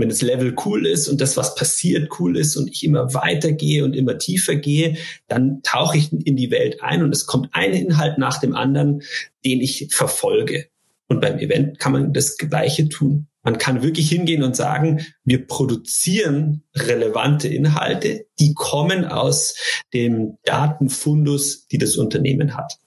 wenn 0.00 0.08
das 0.08 0.22
Level 0.22 0.54
cool 0.64 0.86
ist 0.86 1.08
und 1.08 1.20
das, 1.20 1.36
was 1.36 1.54
passiert, 1.54 2.10
cool 2.18 2.36
ist 2.36 2.56
und 2.56 2.70
ich 2.70 2.84
immer 2.84 3.14
weitergehe 3.14 3.84
und 3.84 3.94
immer 3.94 4.18
tiefer 4.18 4.56
gehe, 4.56 4.96
dann 5.28 5.62
tauche 5.62 5.98
ich 5.98 6.12
in 6.12 6.36
die 6.36 6.50
Welt 6.50 6.82
ein 6.82 7.02
und 7.02 7.12
es 7.12 7.26
kommt 7.26 7.48
ein 7.52 7.72
Inhalt 7.72 8.18
nach 8.18 8.38
dem 8.38 8.54
anderen, 8.54 9.02
den 9.44 9.60
ich 9.60 9.88
verfolge. 9.90 10.66
Und 11.08 11.20
beim 11.20 11.38
Event 11.38 11.78
kann 11.78 11.92
man 11.92 12.12
das 12.12 12.36
Gleiche 12.36 12.88
tun. 12.88 13.26
Man 13.42 13.58
kann 13.58 13.82
wirklich 13.82 14.08
hingehen 14.08 14.42
und 14.42 14.54
sagen, 14.54 15.06
wir 15.24 15.46
produzieren 15.46 16.62
relevante 16.74 17.48
Inhalte, 17.48 18.26
die 18.38 18.54
kommen 18.54 19.04
aus 19.06 19.56
dem 19.94 20.36
Datenfundus, 20.44 21.66
die 21.68 21.78
das 21.78 21.96
Unternehmen 21.96 22.56
hat. 22.56 22.78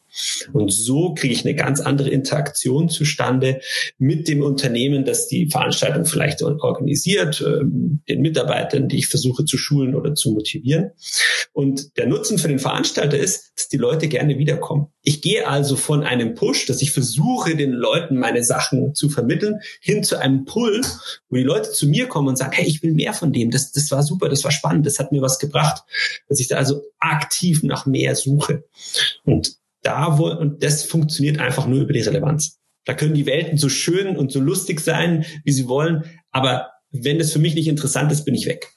Und 0.51 0.71
so 0.71 1.13
kriege 1.13 1.33
ich 1.33 1.45
eine 1.45 1.55
ganz 1.55 1.79
andere 1.79 2.09
Interaktion 2.09 2.89
zustande 2.89 3.61
mit 3.97 4.27
dem 4.27 4.43
Unternehmen, 4.43 5.05
das 5.05 5.27
die 5.27 5.49
Veranstaltung 5.49 6.05
vielleicht 6.05 6.41
organisiert, 6.41 7.43
ähm, 7.45 8.01
den 8.07 8.21
Mitarbeitern, 8.21 8.87
die 8.87 8.97
ich 8.97 9.07
versuche 9.07 9.45
zu 9.45 9.57
schulen 9.57 9.95
oder 9.95 10.15
zu 10.15 10.31
motivieren. 10.31 10.91
Und 11.51 11.97
der 11.97 12.07
Nutzen 12.07 12.37
für 12.37 12.47
den 12.47 12.59
Veranstalter 12.59 13.17
ist, 13.17 13.51
dass 13.55 13.67
die 13.69 13.77
Leute 13.77 14.07
gerne 14.07 14.37
wiederkommen. 14.37 14.87
Ich 15.01 15.21
gehe 15.21 15.47
also 15.47 15.75
von 15.75 16.03
einem 16.03 16.33
Push, 16.33 16.65
dass 16.65 16.81
ich 16.81 16.91
versuche, 16.91 17.55
den 17.55 17.71
Leuten 17.71 18.17
meine 18.17 18.43
Sachen 18.43 18.95
zu 18.95 19.09
vermitteln, 19.09 19.59
hin 19.81 20.03
zu 20.03 20.17
einem 20.17 20.45
Pull, 20.45 20.81
wo 21.29 21.35
die 21.35 21.43
Leute 21.43 21.71
zu 21.71 21.87
mir 21.87 22.07
kommen 22.07 22.29
und 22.29 22.37
sagen, 22.37 22.53
hey, 22.53 22.65
ich 22.65 22.81
will 22.83 22.93
mehr 22.93 23.13
von 23.13 23.33
dem, 23.33 23.51
das, 23.51 23.71
das 23.71 23.91
war 23.91 24.03
super, 24.03 24.29
das 24.29 24.43
war 24.43 24.51
spannend, 24.51 24.85
das 24.85 24.99
hat 24.99 25.11
mir 25.11 25.21
was 25.21 25.39
gebracht. 25.39 25.83
Dass 26.27 26.39
ich 26.39 26.47
da 26.47 26.57
also 26.57 26.83
aktiv 26.99 27.63
nach 27.63 27.85
mehr 27.85 28.15
suche. 28.15 28.63
Und 29.25 29.57
da, 29.83 30.17
wo, 30.17 30.29
und 30.29 30.63
das 30.63 30.83
funktioniert 30.83 31.39
einfach 31.39 31.67
nur 31.67 31.81
über 31.81 31.93
die 31.93 32.01
Relevanz. 32.01 32.59
Da 32.85 32.93
können 32.93 33.13
die 33.13 33.25
Welten 33.25 33.57
so 33.57 33.69
schön 33.69 34.17
und 34.17 34.31
so 34.31 34.39
lustig 34.39 34.79
sein, 34.79 35.25
wie 35.43 35.51
sie 35.53 35.67
wollen, 35.67 36.03
aber 36.31 36.71
wenn 36.91 37.19
es 37.19 37.33
für 37.33 37.39
mich 37.39 37.55
nicht 37.55 37.67
interessant 37.67 38.11
ist, 38.11 38.25
bin 38.25 38.35
ich 38.35 38.45
weg. 38.45 38.67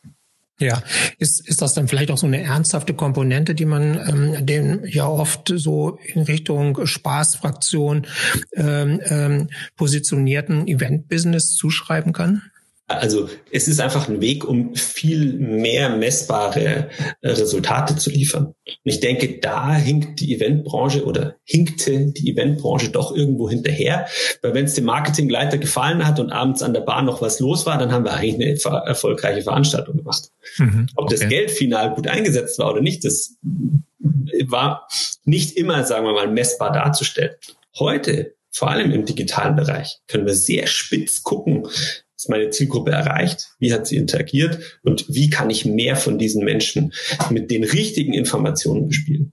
Ja, 0.58 0.82
ist, 1.18 1.46
ist 1.46 1.60
das 1.60 1.74
dann 1.74 1.86
vielleicht 1.86 2.10
auch 2.10 2.16
so 2.16 2.26
eine 2.26 2.42
ernsthafte 2.42 2.94
Komponente, 2.94 3.54
die 3.54 3.66
man 3.66 4.00
ähm, 4.08 4.46
dem 4.46 4.86
ja 4.86 5.06
oft 5.06 5.52
so 5.54 5.98
in 6.14 6.22
Richtung 6.22 6.86
Spaßfraktion 6.86 8.06
ähm, 8.54 9.00
ähm, 9.04 9.48
positionierten 9.76 10.66
Event-Business 10.66 11.56
zuschreiben 11.56 12.14
kann? 12.14 12.42
Also 12.88 13.28
es 13.50 13.66
ist 13.66 13.80
einfach 13.80 14.08
ein 14.08 14.20
Weg, 14.20 14.44
um 14.44 14.76
viel 14.76 15.32
mehr 15.32 15.96
messbare 15.96 16.88
äh, 17.20 17.28
Resultate 17.28 17.96
zu 17.96 18.10
liefern. 18.10 18.46
Und 18.46 18.54
ich 18.84 19.00
denke, 19.00 19.40
da 19.40 19.74
hinkt 19.74 20.20
die 20.20 20.32
Eventbranche 20.32 21.04
oder 21.04 21.34
hinkte 21.42 22.12
die 22.12 22.30
Eventbranche 22.30 22.90
doch 22.90 23.14
irgendwo 23.14 23.50
hinterher. 23.50 24.06
Weil 24.40 24.54
wenn 24.54 24.66
es 24.66 24.74
dem 24.74 24.84
Marketingleiter 24.84 25.58
gefallen 25.58 26.06
hat 26.06 26.20
und 26.20 26.30
abends 26.30 26.62
an 26.62 26.74
der 26.74 26.80
Bar 26.80 27.02
noch 27.02 27.20
was 27.20 27.40
los 27.40 27.66
war, 27.66 27.76
dann 27.76 27.90
haben 27.90 28.04
wir 28.04 28.14
eigentlich 28.14 28.64
eine 28.64 28.84
erfolgreiche 28.86 29.42
Veranstaltung 29.42 29.96
gemacht. 29.96 30.30
Mhm, 30.58 30.86
Ob 30.94 31.10
das 31.10 31.28
Geld 31.28 31.50
final 31.50 31.92
gut 31.92 32.06
eingesetzt 32.06 32.60
war 32.60 32.70
oder 32.70 32.82
nicht, 32.82 33.04
das 33.04 33.34
war 34.46 34.86
nicht 35.24 35.56
immer, 35.56 35.82
sagen 35.84 36.06
wir 36.06 36.12
mal, 36.12 36.28
messbar 36.28 36.70
darzustellen. 36.70 37.34
Heute 37.78 38.36
vor 38.52 38.70
allem 38.70 38.92
im 38.92 39.04
digitalen 39.04 39.56
Bereich 39.56 39.98
können 40.06 40.24
wir 40.24 40.34
sehr 40.34 40.66
spitz 40.66 41.22
gucken, 41.22 41.66
ist 42.16 42.30
meine 42.30 42.50
Zielgruppe 42.50 42.92
erreicht? 42.92 43.50
Wie 43.58 43.72
hat 43.72 43.86
sie 43.86 43.96
interagiert? 43.96 44.78
Und 44.82 45.04
wie 45.08 45.30
kann 45.30 45.50
ich 45.50 45.66
mehr 45.66 45.96
von 45.96 46.18
diesen 46.18 46.44
Menschen 46.44 46.92
mit 47.30 47.50
den 47.50 47.64
richtigen 47.64 48.14
Informationen 48.14 48.88
bespielen? 48.88 49.32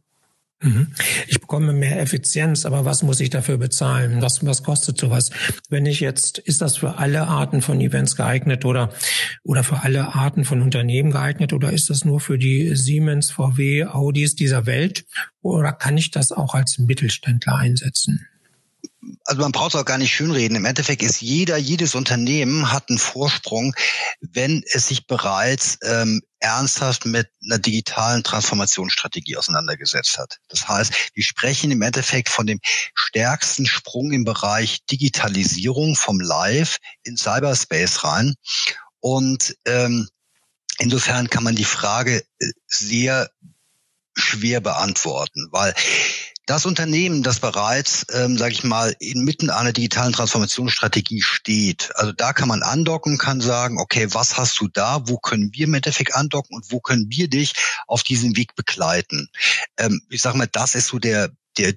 Mhm. 0.63 0.87
Ich 1.27 1.39
bekomme 1.41 1.73
mehr 1.73 1.99
Effizienz, 1.99 2.65
aber 2.65 2.85
was 2.85 3.03
muss 3.03 3.19
ich 3.19 3.29
dafür 3.29 3.57
bezahlen? 3.57 4.21
Was, 4.21 4.45
was 4.45 4.63
kostet 4.63 4.97
sowas? 4.97 5.29
Wenn 5.69 5.85
ich 5.85 5.99
jetzt, 5.99 6.37
ist 6.39 6.61
das 6.61 6.77
für 6.77 6.97
alle 6.97 7.27
Arten 7.27 7.61
von 7.61 7.81
Events 7.81 8.15
geeignet 8.15 8.63
oder, 8.63 8.89
oder 9.43 9.63
für 9.63 9.83
alle 9.83 10.15
Arten 10.15 10.45
von 10.45 10.61
Unternehmen 10.61 11.11
geeignet 11.11 11.51
oder 11.51 11.71
ist 11.73 11.89
das 11.89 12.05
nur 12.05 12.21
für 12.21 12.37
die 12.37 12.75
Siemens, 12.75 13.31
VW, 13.31 13.85
Audis 13.85 14.35
dieser 14.35 14.65
Welt? 14.65 15.05
Oder 15.41 15.73
kann 15.73 15.97
ich 15.97 16.11
das 16.11 16.31
auch 16.31 16.53
als 16.53 16.77
Mittelständler 16.79 17.55
einsetzen? 17.55 18.25
Also 19.25 19.41
man 19.41 19.51
braucht 19.51 19.73
es 19.73 19.79
auch 19.79 19.85
gar 19.85 19.97
nicht 19.97 20.13
schönreden. 20.13 20.57
Im 20.57 20.65
Endeffekt 20.65 21.01
ist 21.01 21.21
jeder, 21.21 21.57
jedes 21.57 21.95
Unternehmen 21.95 22.71
hat 22.71 22.89
einen 22.89 22.99
Vorsprung, 22.99 23.73
wenn 24.21 24.63
es 24.71 24.87
sich 24.87 25.07
bereits 25.07 25.77
ähm, 25.83 26.21
ernsthaft 26.39 27.05
mit 27.05 27.29
einer 27.43 27.59
digitalen 27.59 28.23
Transformationsstrategie 28.23 29.37
auseinandergesetzt 29.37 30.17
hat. 30.17 30.39
Das 30.49 30.67
heißt, 30.67 30.93
wir 31.13 31.23
sprechen 31.23 31.71
im 31.71 31.81
Endeffekt 31.81 32.29
von 32.29 32.45
dem 32.45 32.59
stärksten 32.93 33.65
Sprung 33.65 34.11
im 34.11 34.25
Bereich 34.25 34.85
Digitalisierung 34.85 35.95
vom 35.95 36.19
Live 36.19 36.77
in 37.03 37.17
Cyberspace 37.17 38.03
rein. 38.03 38.35
Und 38.99 39.55
ähm, 39.65 40.09
insofern 40.79 41.29
kann 41.29 41.43
man 41.43 41.55
die 41.55 41.65
Frage 41.65 42.23
äh, 42.39 42.51
sehr 42.67 43.29
schwer 44.15 44.61
beantworten, 44.61 45.47
weil 45.51 45.73
das 46.45 46.65
Unternehmen, 46.65 47.23
das 47.23 47.39
bereits, 47.39 48.05
ähm, 48.11 48.37
sage 48.37 48.53
ich 48.53 48.63
mal, 48.63 48.95
inmitten 48.99 49.49
einer 49.49 49.71
digitalen 49.71 50.13
Transformationsstrategie 50.13 51.21
steht, 51.21 51.91
also 51.95 52.11
da 52.11 52.33
kann 52.33 52.47
man 52.47 52.63
andocken, 52.63 53.17
kann 53.17 53.39
sagen, 53.39 53.79
okay, 53.79 54.07
was 54.11 54.37
hast 54.37 54.59
du 54.59 54.67
da, 54.67 55.07
wo 55.07 55.17
können 55.17 55.51
wir 55.53 55.65
im 55.65 55.73
Endeffekt 55.73 56.15
andocken 56.15 56.55
und 56.55 56.71
wo 56.71 56.79
können 56.79 57.05
wir 57.09 57.29
dich 57.29 57.53
auf 57.87 58.03
diesem 58.03 58.35
Weg 58.35 58.55
begleiten? 58.55 59.29
Ähm, 59.77 60.01
ich 60.09 60.21
sage 60.21 60.37
mal, 60.37 60.49
das 60.51 60.75
ist 60.75 60.87
so 60.87 60.99
der 60.99 61.29
der 61.57 61.73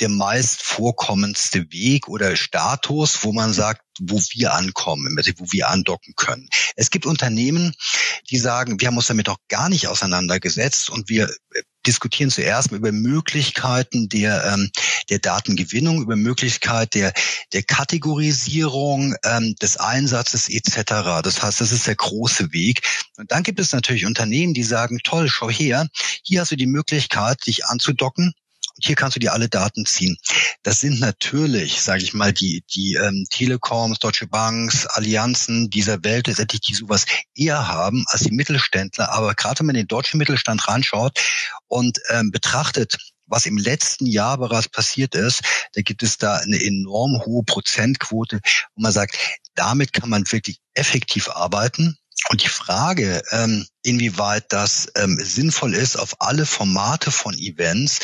der 0.00 0.08
meist 0.08 0.62
vorkommendste 0.62 1.70
Weg 1.70 2.08
oder 2.08 2.34
Status, 2.34 3.22
wo 3.22 3.32
man 3.32 3.52
sagt, 3.52 3.82
wo 4.00 4.18
wir 4.32 4.54
ankommen, 4.54 5.16
wo 5.36 5.52
wir 5.52 5.68
andocken 5.68 6.14
können. 6.16 6.48
Es 6.76 6.90
gibt 6.90 7.04
Unternehmen, 7.04 7.74
die 8.30 8.38
sagen, 8.38 8.80
wir 8.80 8.88
haben 8.88 8.96
uns 8.96 9.06
damit 9.06 9.28
auch 9.28 9.36
gar 9.48 9.68
nicht 9.68 9.88
auseinandergesetzt 9.88 10.88
und 10.88 11.08
wir 11.08 11.30
diskutieren 11.86 12.30
zuerst 12.30 12.72
über 12.72 12.92
Möglichkeiten 12.92 14.08
der, 14.08 14.44
ähm, 14.44 14.70
der 15.10 15.18
Datengewinnung, 15.18 16.02
über 16.02 16.16
Möglichkeit 16.16 16.94
der, 16.94 17.12
der 17.52 17.62
Kategorisierung, 17.62 19.14
ähm, 19.24 19.54
des 19.56 19.76
Einsatzes 19.76 20.48
etc. 20.48 21.22
Das 21.22 21.42
heißt, 21.42 21.60
das 21.60 21.72
ist 21.72 21.86
der 21.86 21.96
große 21.96 22.52
Weg. 22.52 22.82
Und 23.16 23.30
dann 23.30 23.42
gibt 23.42 23.60
es 23.60 23.72
natürlich 23.72 24.06
Unternehmen, 24.06 24.54
die 24.54 24.62
sagen, 24.62 24.98
toll, 25.04 25.28
schau 25.28 25.50
her, 25.50 25.88
hier 26.22 26.40
hast 26.40 26.52
du 26.52 26.56
die 26.56 26.66
Möglichkeit, 26.66 27.46
dich 27.46 27.66
anzudocken 27.66 28.34
hier 28.80 28.94
kannst 28.94 29.16
du 29.16 29.20
dir 29.20 29.32
alle 29.32 29.48
Daten 29.48 29.86
ziehen. 29.86 30.16
Das 30.62 30.80
sind 30.80 31.00
natürlich, 31.00 31.82
sage 31.82 32.02
ich 32.02 32.14
mal, 32.14 32.32
die, 32.32 32.64
die 32.74 32.94
ähm, 32.94 33.26
Telekoms, 33.30 33.98
Deutsche 33.98 34.26
Banks, 34.26 34.86
Allianzen 34.86 35.70
dieser 35.70 36.02
Welt, 36.04 36.26
letztendlich 36.26 36.60
die 36.62 36.74
sowas 36.74 37.06
eher 37.34 37.68
haben 37.68 38.04
als 38.08 38.22
die 38.22 38.32
Mittelständler. 38.32 39.12
Aber 39.12 39.34
gerade 39.34 39.60
wenn 39.60 39.66
man 39.66 39.74
den 39.74 39.88
deutschen 39.88 40.18
Mittelstand 40.18 40.66
reinschaut 40.68 41.18
und 41.68 41.98
ähm, 42.10 42.30
betrachtet, 42.30 42.96
was 43.26 43.46
im 43.46 43.56
letzten 43.56 44.06
Jahr 44.06 44.36
bereits 44.38 44.68
passiert 44.68 45.14
ist, 45.14 45.42
da 45.72 45.82
gibt 45.82 46.02
es 46.02 46.18
da 46.18 46.36
eine 46.36 46.62
enorm 46.62 47.22
hohe 47.24 47.42
Prozentquote, 47.44 48.40
wo 48.74 48.82
man 48.82 48.92
sagt, 48.92 49.16
damit 49.54 49.92
kann 49.92 50.10
man 50.10 50.30
wirklich 50.30 50.58
effektiv 50.74 51.28
arbeiten. 51.30 51.96
Und 52.28 52.42
die 52.42 52.48
Frage, 52.48 53.22
ähm, 53.30 53.66
inwieweit 53.82 54.52
das 54.52 54.88
ähm, 54.96 55.18
sinnvoll 55.20 55.74
ist 55.74 55.96
auf 55.96 56.20
alle 56.20 56.46
Formate 56.46 57.10
von 57.10 57.36
Events, 57.36 57.98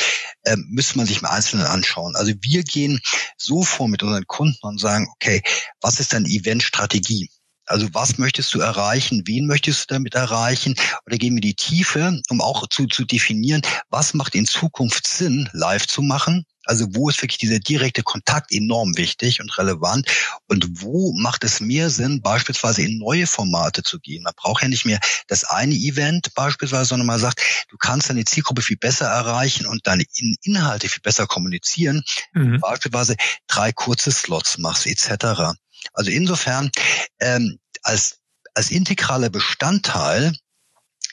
ähm, 0.45 0.65
müsste 0.69 0.97
man 0.97 1.07
sich 1.07 1.19
im 1.19 1.25
Einzelnen 1.25 1.65
anschauen. 1.65 2.15
Also 2.15 2.33
wir 2.41 2.63
gehen 2.63 2.99
so 3.37 3.63
vor 3.63 3.87
mit 3.87 4.03
unseren 4.03 4.27
Kunden 4.27 4.59
und 4.61 4.79
sagen, 4.79 5.07
okay, 5.15 5.41
was 5.81 5.99
ist 5.99 6.13
deine 6.13 6.27
Eventstrategie? 6.27 7.29
Also 7.69 7.87
was 7.93 8.17
möchtest 8.17 8.53
du 8.55 8.59
erreichen? 8.61 9.21
Wen 9.25 9.45
möchtest 9.45 9.81
du 9.81 9.93
damit 9.93 10.15
erreichen? 10.15 10.73
Oder 11.05 11.17
gehen 11.17 11.35
wir 11.35 11.41
die 11.41 11.53
Tiefe, 11.53 12.19
um 12.29 12.41
auch 12.41 12.67
zu, 12.67 12.87
zu 12.87 13.05
definieren, 13.05 13.61
was 13.89 14.15
macht 14.15 14.33
in 14.33 14.47
Zukunft 14.47 15.07
Sinn, 15.07 15.47
live 15.53 15.85
zu 15.85 16.01
machen? 16.01 16.45
Also 16.65 16.87
wo 16.93 17.09
ist 17.09 17.21
wirklich 17.21 17.37
dieser 17.37 17.59
direkte 17.59 18.03
Kontakt 18.03 18.51
enorm 18.51 18.97
wichtig 18.97 19.39
und 19.39 19.55
relevant 19.57 20.07
und 20.47 20.81
wo 20.81 21.13
macht 21.13 21.43
es 21.43 21.61
mehr 21.61 21.89
Sinn, 21.89 22.21
beispielsweise 22.21 22.81
in 22.83 22.97
neue 22.97 23.27
Formate 23.27 23.81
zu 23.81 23.99
gehen? 23.99 24.23
Man 24.23 24.33
braucht 24.35 24.63
ja 24.63 24.67
nicht 24.67 24.85
mehr 24.85 24.99
das 25.27 25.43
eine 25.43 25.73
Event 25.73 26.33
beispielsweise, 26.35 26.85
sondern 26.85 27.07
man 27.07 27.19
sagt, 27.19 27.41
du 27.69 27.77
kannst 27.77 28.09
deine 28.09 28.25
Zielgruppe 28.25 28.61
viel 28.61 28.77
besser 28.77 29.07
erreichen 29.07 29.65
und 29.65 29.87
deine 29.87 30.03
Inhalte 30.43 30.89
viel 30.89 31.01
besser 31.01 31.27
kommunizieren, 31.27 32.03
mhm. 32.33 32.59
beispielsweise 32.59 33.15
drei 33.47 33.71
kurze 33.71 34.11
Slots 34.11 34.57
machst 34.57 34.85
etc. 34.85 35.55
Also 35.93 36.11
insofern 36.11 36.71
ähm, 37.19 37.59
als 37.83 38.19
als 38.53 38.71
integraler 38.71 39.29
Bestandteil 39.29 40.33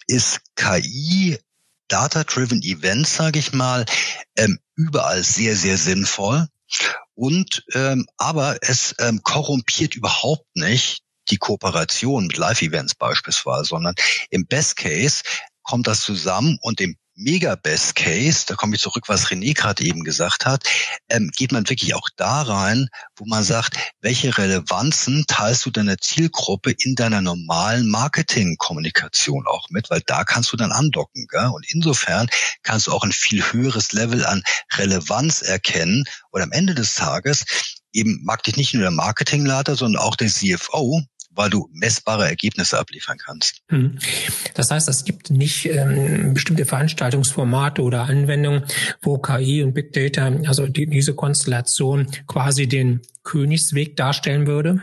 ist 0.07 0.41
KI 0.57 1.39
Data-Driven 1.89 2.63
Events, 2.63 3.17
sage 3.17 3.39
ich 3.39 3.53
mal, 3.53 3.87
ähm, 4.37 4.59
überall 4.75 5.23
sehr, 5.23 5.57
sehr 5.57 5.79
sinnvoll. 5.79 6.49
Und 7.15 7.65
ähm, 7.75 8.07
aber 8.17 8.59
es 8.63 8.95
ähm, 8.99 9.23
korrumpiert 9.23 9.95
überhaupt 9.95 10.47
nicht 10.55 11.03
die 11.31 11.39
Kooperation 11.39 12.27
mit 12.27 12.37
Live-Events 12.37 12.97
beispielsweise, 12.97 13.65
sondern 13.65 13.95
im 14.31 14.47
Best 14.47 14.77
Case 14.77 15.23
kommt 15.63 15.87
das 15.87 16.01
zusammen 16.01 16.59
und 16.61 16.81
im 16.81 16.97
mega 17.17 17.55
Best 17.57 17.97
Case, 17.97 18.45
da 18.47 18.55
komme 18.55 18.77
ich 18.77 18.83
zurück, 18.83 19.05
was 19.09 19.29
René 19.29 19.55
gerade 19.55 19.83
eben 19.85 20.05
gesagt 20.05 20.45
hat, 20.45 20.65
ähm, 21.09 21.31
geht 21.35 21.51
man 21.51 21.69
wirklich 21.69 21.95
auch 21.95 22.09
da 22.17 22.43
rein, 22.43 22.89
wo 23.17 23.25
man 23.25 23.43
sagt, 23.43 23.77
welche 24.01 24.37
Relevanzen 24.37 25.25
teilst 25.27 25.65
du 25.65 25.71
deiner 25.71 25.99
Zielgruppe 25.99 26.75
in 26.79 26.95
deiner 26.95 27.23
normalen 27.23 27.89
Marketingkommunikation 27.89 29.47
auch 29.47 29.69
mit, 29.71 29.91
weil 29.91 30.03
da 30.07 30.25
kannst 30.25 30.53
du 30.53 30.57
dann 30.57 30.73
andocken. 30.73 31.27
Gell? 31.29 31.51
Und 31.53 31.67
insofern 31.71 32.29
kannst 32.63 32.87
du 32.87 32.93
auch 32.93 33.03
ein 33.03 33.13
viel 33.13 33.43
höheres 33.53 33.93
Level 33.93 34.25
an 34.27 34.43
Relevanz 34.75 35.43
erkennen 35.43 36.05
und 36.31 36.43
am 36.43 36.53
Ende 36.53 36.75
des 36.75 36.95
Tages 36.95 37.45
eben 37.93 38.21
mag 38.25 38.43
dich 38.43 38.57
nicht 38.57 38.75
nur 38.75 38.83
der 38.83 38.91
Marketingleiter, 38.91 39.75
sondern 39.75 40.03
auch 40.03 40.17
der 40.17 40.29
CFO 40.29 41.03
weil 41.37 41.51
du 41.51 41.69
messbare 41.73 42.27
Ergebnisse 42.27 42.79
abliefern 42.79 43.19
kannst. 43.19 43.63
Hm. 43.69 43.99
Das 44.55 44.71
heißt, 44.71 44.89
es 44.89 45.05
gibt 45.05 45.31
nicht 45.31 45.67
ähm, 45.67 46.35
bestimmte 46.35 46.65
Veranstaltungsformate 46.65 47.83
oder 47.83 48.03
Anwendungen, 48.03 48.65
wo 49.03 49.19
KI 49.19 49.63
und 49.63 49.75
Big 49.75 49.93
Data, 49.93 50.33
also 50.47 50.67
die, 50.67 50.87
diese 50.87 51.15
Konstellation 51.15 52.09
quasi 52.27 52.67
den 52.67 53.03
Königsweg 53.23 53.97
darstellen 53.97 54.47
würde? 54.47 54.83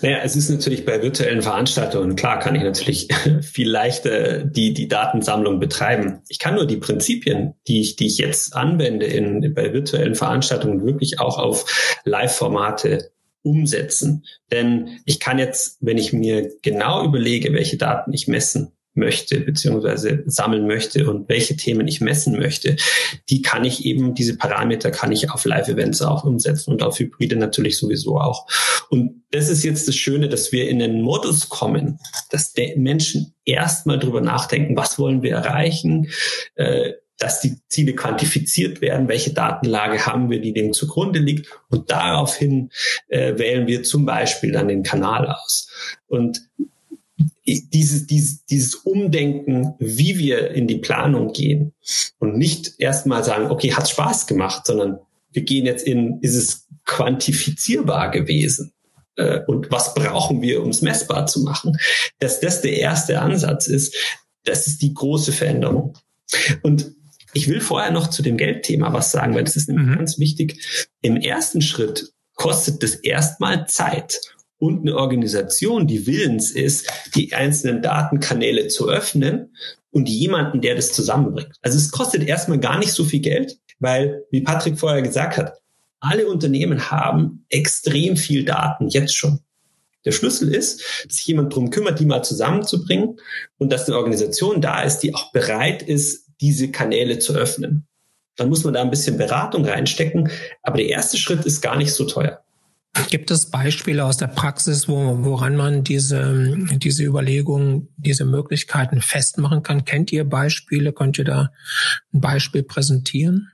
Naja, 0.00 0.18
es 0.22 0.36
ist 0.36 0.48
natürlich 0.48 0.84
bei 0.84 1.02
virtuellen 1.02 1.42
Veranstaltungen, 1.42 2.14
klar 2.14 2.38
kann 2.38 2.54
ich 2.54 2.62
natürlich 2.62 3.08
viel 3.42 3.68
leichter 3.68 4.44
die, 4.44 4.72
die 4.74 4.88
Datensammlung 4.88 5.58
betreiben. 5.58 6.20
Ich 6.28 6.38
kann 6.38 6.54
nur 6.54 6.66
die 6.66 6.76
Prinzipien, 6.76 7.54
die 7.66 7.80
ich, 7.80 7.96
die 7.96 8.06
ich 8.06 8.18
jetzt 8.18 8.54
anwende 8.54 9.06
in, 9.06 9.54
bei 9.54 9.72
virtuellen 9.72 10.14
Veranstaltungen 10.14 10.84
wirklich 10.84 11.20
auch 11.20 11.38
auf 11.38 12.00
Live-Formate 12.04 13.10
umsetzen. 13.42 14.24
Denn 14.50 15.00
ich 15.04 15.20
kann 15.20 15.38
jetzt, 15.38 15.78
wenn 15.80 15.98
ich 15.98 16.12
mir 16.12 16.50
genau 16.62 17.04
überlege, 17.04 17.52
welche 17.52 17.76
Daten 17.76 18.12
ich 18.12 18.28
messen 18.28 18.72
möchte, 18.94 19.40
beziehungsweise 19.40 20.22
sammeln 20.26 20.66
möchte 20.66 21.08
und 21.08 21.28
welche 21.28 21.56
Themen 21.56 21.88
ich 21.88 22.00
messen 22.00 22.38
möchte, 22.38 22.76
die 23.30 23.40
kann 23.40 23.64
ich 23.64 23.86
eben, 23.86 24.14
diese 24.14 24.36
Parameter 24.36 24.90
kann 24.90 25.12
ich 25.12 25.30
auf 25.30 25.44
Live-Events 25.44 26.02
auch 26.02 26.24
umsetzen 26.24 26.72
und 26.72 26.82
auf 26.82 26.98
Hybride 26.98 27.36
natürlich 27.36 27.78
sowieso 27.78 28.18
auch. 28.18 28.46
Und 28.90 29.22
das 29.30 29.48
ist 29.48 29.64
jetzt 29.64 29.88
das 29.88 29.96
Schöne, 29.96 30.28
dass 30.28 30.52
wir 30.52 30.68
in 30.68 30.78
den 30.78 31.00
Modus 31.00 31.48
kommen, 31.48 31.98
dass 32.30 32.52
Menschen 32.76 33.34
erstmal 33.46 33.98
drüber 33.98 34.20
nachdenken, 34.20 34.76
was 34.76 34.98
wollen 34.98 35.22
wir 35.22 35.32
erreichen, 35.32 36.08
äh, 36.56 36.92
dass 37.22 37.40
die 37.40 37.56
Ziele 37.68 37.94
quantifiziert 37.94 38.80
werden, 38.80 39.06
welche 39.06 39.32
Datenlage 39.32 40.06
haben 40.06 40.28
wir, 40.28 40.40
die 40.40 40.52
dem 40.52 40.72
zugrunde 40.72 41.20
liegt 41.20 41.46
und 41.70 41.88
daraufhin 41.92 42.70
äh, 43.06 43.38
wählen 43.38 43.68
wir 43.68 43.84
zum 43.84 44.04
Beispiel 44.04 44.50
dann 44.50 44.66
den 44.66 44.82
Kanal 44.82 45.28
aus. 45.28 45.68
Und 46.08 46.42
dieses, 47.46 48.08
dieses, 48.08 48.44
dieses 48.46 48.74
Umdenken, 48.74 49.74
wie 49.78 50.18
wir 50.18 50.50
in 50.50 50.66
die 50.66 50.78
Planung 50.78 51.32
gehen 51.32 51.74
und 52.18 52.36
nicht 52.36 52.74
erstmal 52.78 53.22
sagen, 53.22 53.52
okay, 53.52 53.72
hat 53.72 53.88
Spaß 53.88 54.26
gemacht, 54.26 54.66
sondern 54.66 54.98
wir 55.30 55.42
gehen 55.42 55.64
jetzt 55.64 55.86
in, 55.86 56.18
ist 56.22 56.34
es 56.34 56.66
quantifizierbar 56.84 58.10
gewesen? 58.10 58.72
Äh, 59.14 59.40
und 59.46 59.70
was 59.70 59.94
brauchen 59.94 60.42
wir, 60.42 60.60
um 60.60 60.70
es 60.70 60.82
messbar 60.82 61.26
zu 61.26 61.42
machen? 61.44 61.76
Dass 62.18 62.40
das 62.40 62.62
der 62.62 62.78
erste 62.78 63.20
Ansatz 63.20 63.68
ist, 63.68 63.94
das 64.42 64.66
ist 64.66 64.82
die 64.82 64.92
große 64.92 65.30
Veränderung. 65.30 65.96
Und 66.62 66.92
ich 67.32 67.48
will 67.48 67.60
vorher 67.60 67.90
noch 67.90 68.08
zu 68.08 68.22
dem 68.22 68.36
Geldthema 68.36 68.92
was 68.92 69.10
sagen, 69.10 69.34
weil 69.34 69.44
das 69.44 69.56
ist 69.56 69.68
nämlich 69.68 69.86
mhm. 69.86 69.96
ganz 69.96 70.18
wichtig. 70.18 70.88
Im 71.00 71.16
ersten 71.16 71.62
Schritt 71.62 72.12
kostet 72.34 72.82
das 72.82 72.94
erstmal 72.94 73.66
Zeit 73.66 74.20
und 74.58 74.82
eine 74.82 74.96
Organisation, 74.96 75.86
die 75.86 76.06
willens 76.06 76.50
ist, 76.50 76.88
die 77.14 77.34
einzelnen 77.34 77.82
Datenkanäle 77.82 78.68
zu 78.68 78.88
öffnen 78.88 79.54
und 79.90 80.08
jemanden, 80.08 80.60
der 80.60 80.76
das 80.76 80.92
zusammenbringt. 80.92 81.56
Also 81.62 81.78
es 81.78 81.90
kostet 81.90 82.22
erstmal 82.22 82.60
gar 82.60 82.78
nicht 82.78 82.92
so 82.92 83.04
viel 83.04 83.20
Geld, 83.20 83.58
weil, 83.80 84.24
wie 84.30 84.42
Patrick 84.42 84.78
vorher 84.78 85.02
gesagt 85.02 85.36
hat, 85.36 85.54
alle 86.00 86.26
Unternehmen 86.26 86.90
haben 86.90 87.44
extrem 87.48 88.16
viel 88.16 88.44
Daten 88.44 88.88
jetzt 88.88 89.16
schon. 89.16 89.40
Der 90.04 90.12
Schlüssel 90.12 90.52
ist, 90.52 90.82
dass 91.06 91.16
sich 91.16 91.26
jemand 91.26 91.54
drum 91.54 91.70
kümmert, 91.70 92.00
die 92.00 92.06
mal 92.06 92.22
zusammenzubringen 92.22 93.20
und 93.58 93.72
dass 93.72 93.86
eine 93.86 93.96
Organisation 93.96 94.60
da 94.60 94.82
ist, 94.82 94.98
die 95.00 95.14
auch 95.14 95.32
bereit 95.32 95.82
ist, 95.82 96.28
diese 96.42 96.70
Kanäle 96.70 97.18
zu 97.18 97.34
öffnen. 97.34 97.86
Dann 98.36 98.48
muss 98.48 98.64
man 98.64 98.74
da 98.74 98.82
ein 98.82 98.90
bisschen 98.90 99.16
Beratung 99.16 99.64
reinstecken, 99.64 100.30
aber 100.62 100.78
der 100.78 100.88
erste 100.88 101.16
Schritt 101.16 101.44
ist 101.46 101.62
gar 101.62 101.76
nicht 101.76 101.92
so 101.92 102.04
teuer. 102.04 102.42
Gibt 103.08 103.30
es 103.30 103.50
Beispiele 103.50 104.04
aus 104.04 104.18
der 104.18 104.26
Praxis, 104.26 104.86
wo, 104.86 105.24
woran 105.24 105.56
man 105.56 105.82
diese, 105.82 106.54
diese 106.76 107.04
Überlegungen, 107.04 107.88
diese 107.96 108.26
Möglichkeiten 108.26 109.00
festmachen 109.00 109.62
kann? 109.62 109.86
Kennt 109.86 110.12
ihr 110.12 110.28
Beispiele? 110.28 110.92
Könnt 110.92 111.16
ihr 111.16 111.24
da 111.24 111.52
ein 112.12 112.20
Beispiel 112.20 112.62
präsentieren? 112.62 113.50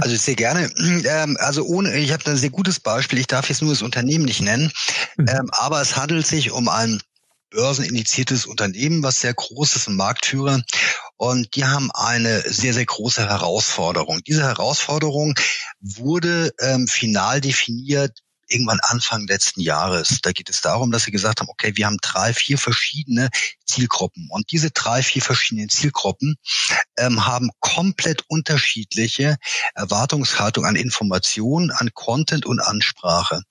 Also 0.00 0.16
sehr 0.16 0.34
gerne. 0.34 0.70
Ähm, 1.04 1.36
also 1.40 1.64
ohne, 1.64 1.96
ich 1.96 2.12
habe 2.12 2.26
ein 2.26 2.36
sehr 2.36 2.50
gutes 2.50 2.80
Beispiel. 2.80 3.18
Ich 3.18 3.26
darf 3.26 3.48
jetzt 3.48 3.62
nur 3.62 3.72
das 3.72 3.82
Unternehmen 3.82 4.24
nicht 4.24 4.40
nennen, 4.40 4.72
mhm. 5.16 5.26
ähm, 5.28 5.50
aber 5.52 5.80
es 5.80 5.96
handelt 5.96 6.26
sich 6.26 6.50
um 6.50 6.68
ein 6.68 7.00
börsenindiziertes 7.50 8.46
Unternehmen, 8.46 9.02
was 9.02 9.20
sehr 9.20 9.34
groß 9.34 9.76
ist, 9.76 9.88
ein 9.88 9.96
Marktführer. 9.96 10.62
Und 11.16 11.54
die 11.54 11.64
haben 11.64 11.90
eine 11.92 12.40
sehr, 12.42 12.74
sehr 12.74 12.86
große 12.86 13.28
Herausforderung. 13.28 14.20
Diese 14.26 14.42
Herausforderung 14.42 15.34
wurde 15.80 16.52
ähm, 16.60 16.88
final 16.88 17.40
definiert 17.40 18.18
irgendwann 18.48 18.80
Anfang 18.82 19.26
letzten 19.26 19.60
Jahres. 19.60 20.20
Da 20.22 20.32
geht 20.32 20.50
es 20.50 20.60
darum, 20.60 20.90
dass 20.90 21.04
sie 21.04 21.10
gesagt 21.10 21.40
haben, 21.40 21.48
okay, 21.48 21.72
wir 21.76 21.86
haben 21.86 21.98
drei, 22.00 22.32
vier 22.32 22.58
verschiedene 22.58 23.28
Zielgruppen. 23.66 24.28
Und 24.30 24.50
diese 24.52 24.70
drei, 24.70 25.02
vier 25.02 25.22
verschiedenen 25.22 25.68
Zielgruppen 25.68 26.36
ähm, 26.96 27.26
haben 27.26 27.50
komplett 27.60 28.24
unterschiedliche 28.28 29.36
Erwartungshaltung 29.74 30.64
an 30.64 30.76
Informationen, 30.76 31.70
an 31.70 31.90
Content 31.94 32.46
und 32.46 32.60
Ansprache. 32.60 33.42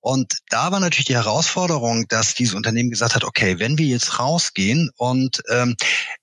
Und 0.00 0.38
da 0.48 0.72
war 0.72 0.80
natürlich 0.80 1.06
die 1.06 1.14
Herausforderung, 1.14 2.06
dass 2.08 2.34
dieses 2.34 2.54
Unternehmen 2.54 2.90
gesagt 2.90 3.14
hat, 3.14 3.24
okay, 3.24 3.58
wenn 3.58 3.78
wir 3.78 3.86
jetzt 3.86 4.18
rausgehen 4.18 4.90
und 4.96 5.42
ähm, 5.50 5.76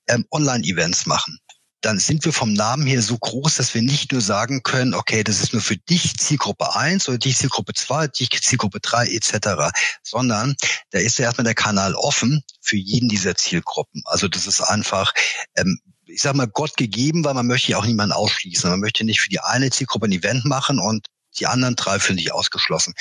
ähm, 0.08 0.26
Online-Events 0.30 1.06
machen, 1.06 1.38
dann 1.86 2.00
sind 2.00 2.24
wir 2.24 2.32
vom 2.32 2.52
Namen 2.52 2.84
her 2.84 3.00
so 3.00 3.16
groß, 3.16 3.54
dass 3.54 3.72
wir 3.72 3.80
nicht 3.80 4.10
nur 4.10 4.20
sagen 4.20 4.64
können, 4.64 4.92
okay, 4.92 5.22
das 5.22 5.40
ist 5.40 5.52
nur 5.52 5.62
für 5.62 5.76
dich 5.76 6.16
Zielgruppe 6.16 6.74
1 6.74 7.08
oder 7.08 7.18
dich 7.18 7.36
Zielgruppe 7.36 7.74
2, 7.74 8.08
dich 8.08 8.30
Zielgruppe 8.42 8.80
3 8.80 9.06
etc., 9.06 9.70
sondern 10.02 10.56
da 10.90 10.98
ist 10.98 11.18
ja 11.18 11.26
erstmal 11.26 11.44
der 11.44 11.54
Kanal 11.54 11.94
offen 11.94 12.42
für 12.60 12.76
jeden 12.76 13.08
dieser 13.08 13.36
Zielgruppen. 13.36 14.02
Also 14.06 14.26
das 14.26 14.48
ist 14.48 14.62
einfach 14.62 15.12
ähm, 15.54 15.78
ich 16.06 16.22
sag 16.22 16.34
mal, 16.34 16.46
Gott 16.46 16.76
gegeben, 16.76 17.24
weil 17.24 17.34
man 17.34 17.46
möchte 17.46 17.72
ja 17.72 17.78
auch 17.78 17.86
niemanden 17.86 18.12
ausschließen. 18.12 18.70
Man 18.70 18.80
möchte 18.80 19.04
nicht 19.04 19.20
für 19.20 19.28
die 19.28 19.40
eine 19.40 19.70
Zielgruppe 19.70 20.06
ein 20.06 20.12
Event 20.12 20.44
machen 20.44 20.78
und 20.78 21.06
die 21.38 21.46
anderen 21.46 21.76
drei 21.76 21.98
fühlen 21.98 22.18
sich 22.18 22.32
ausgeschlossen. 22.32 22.94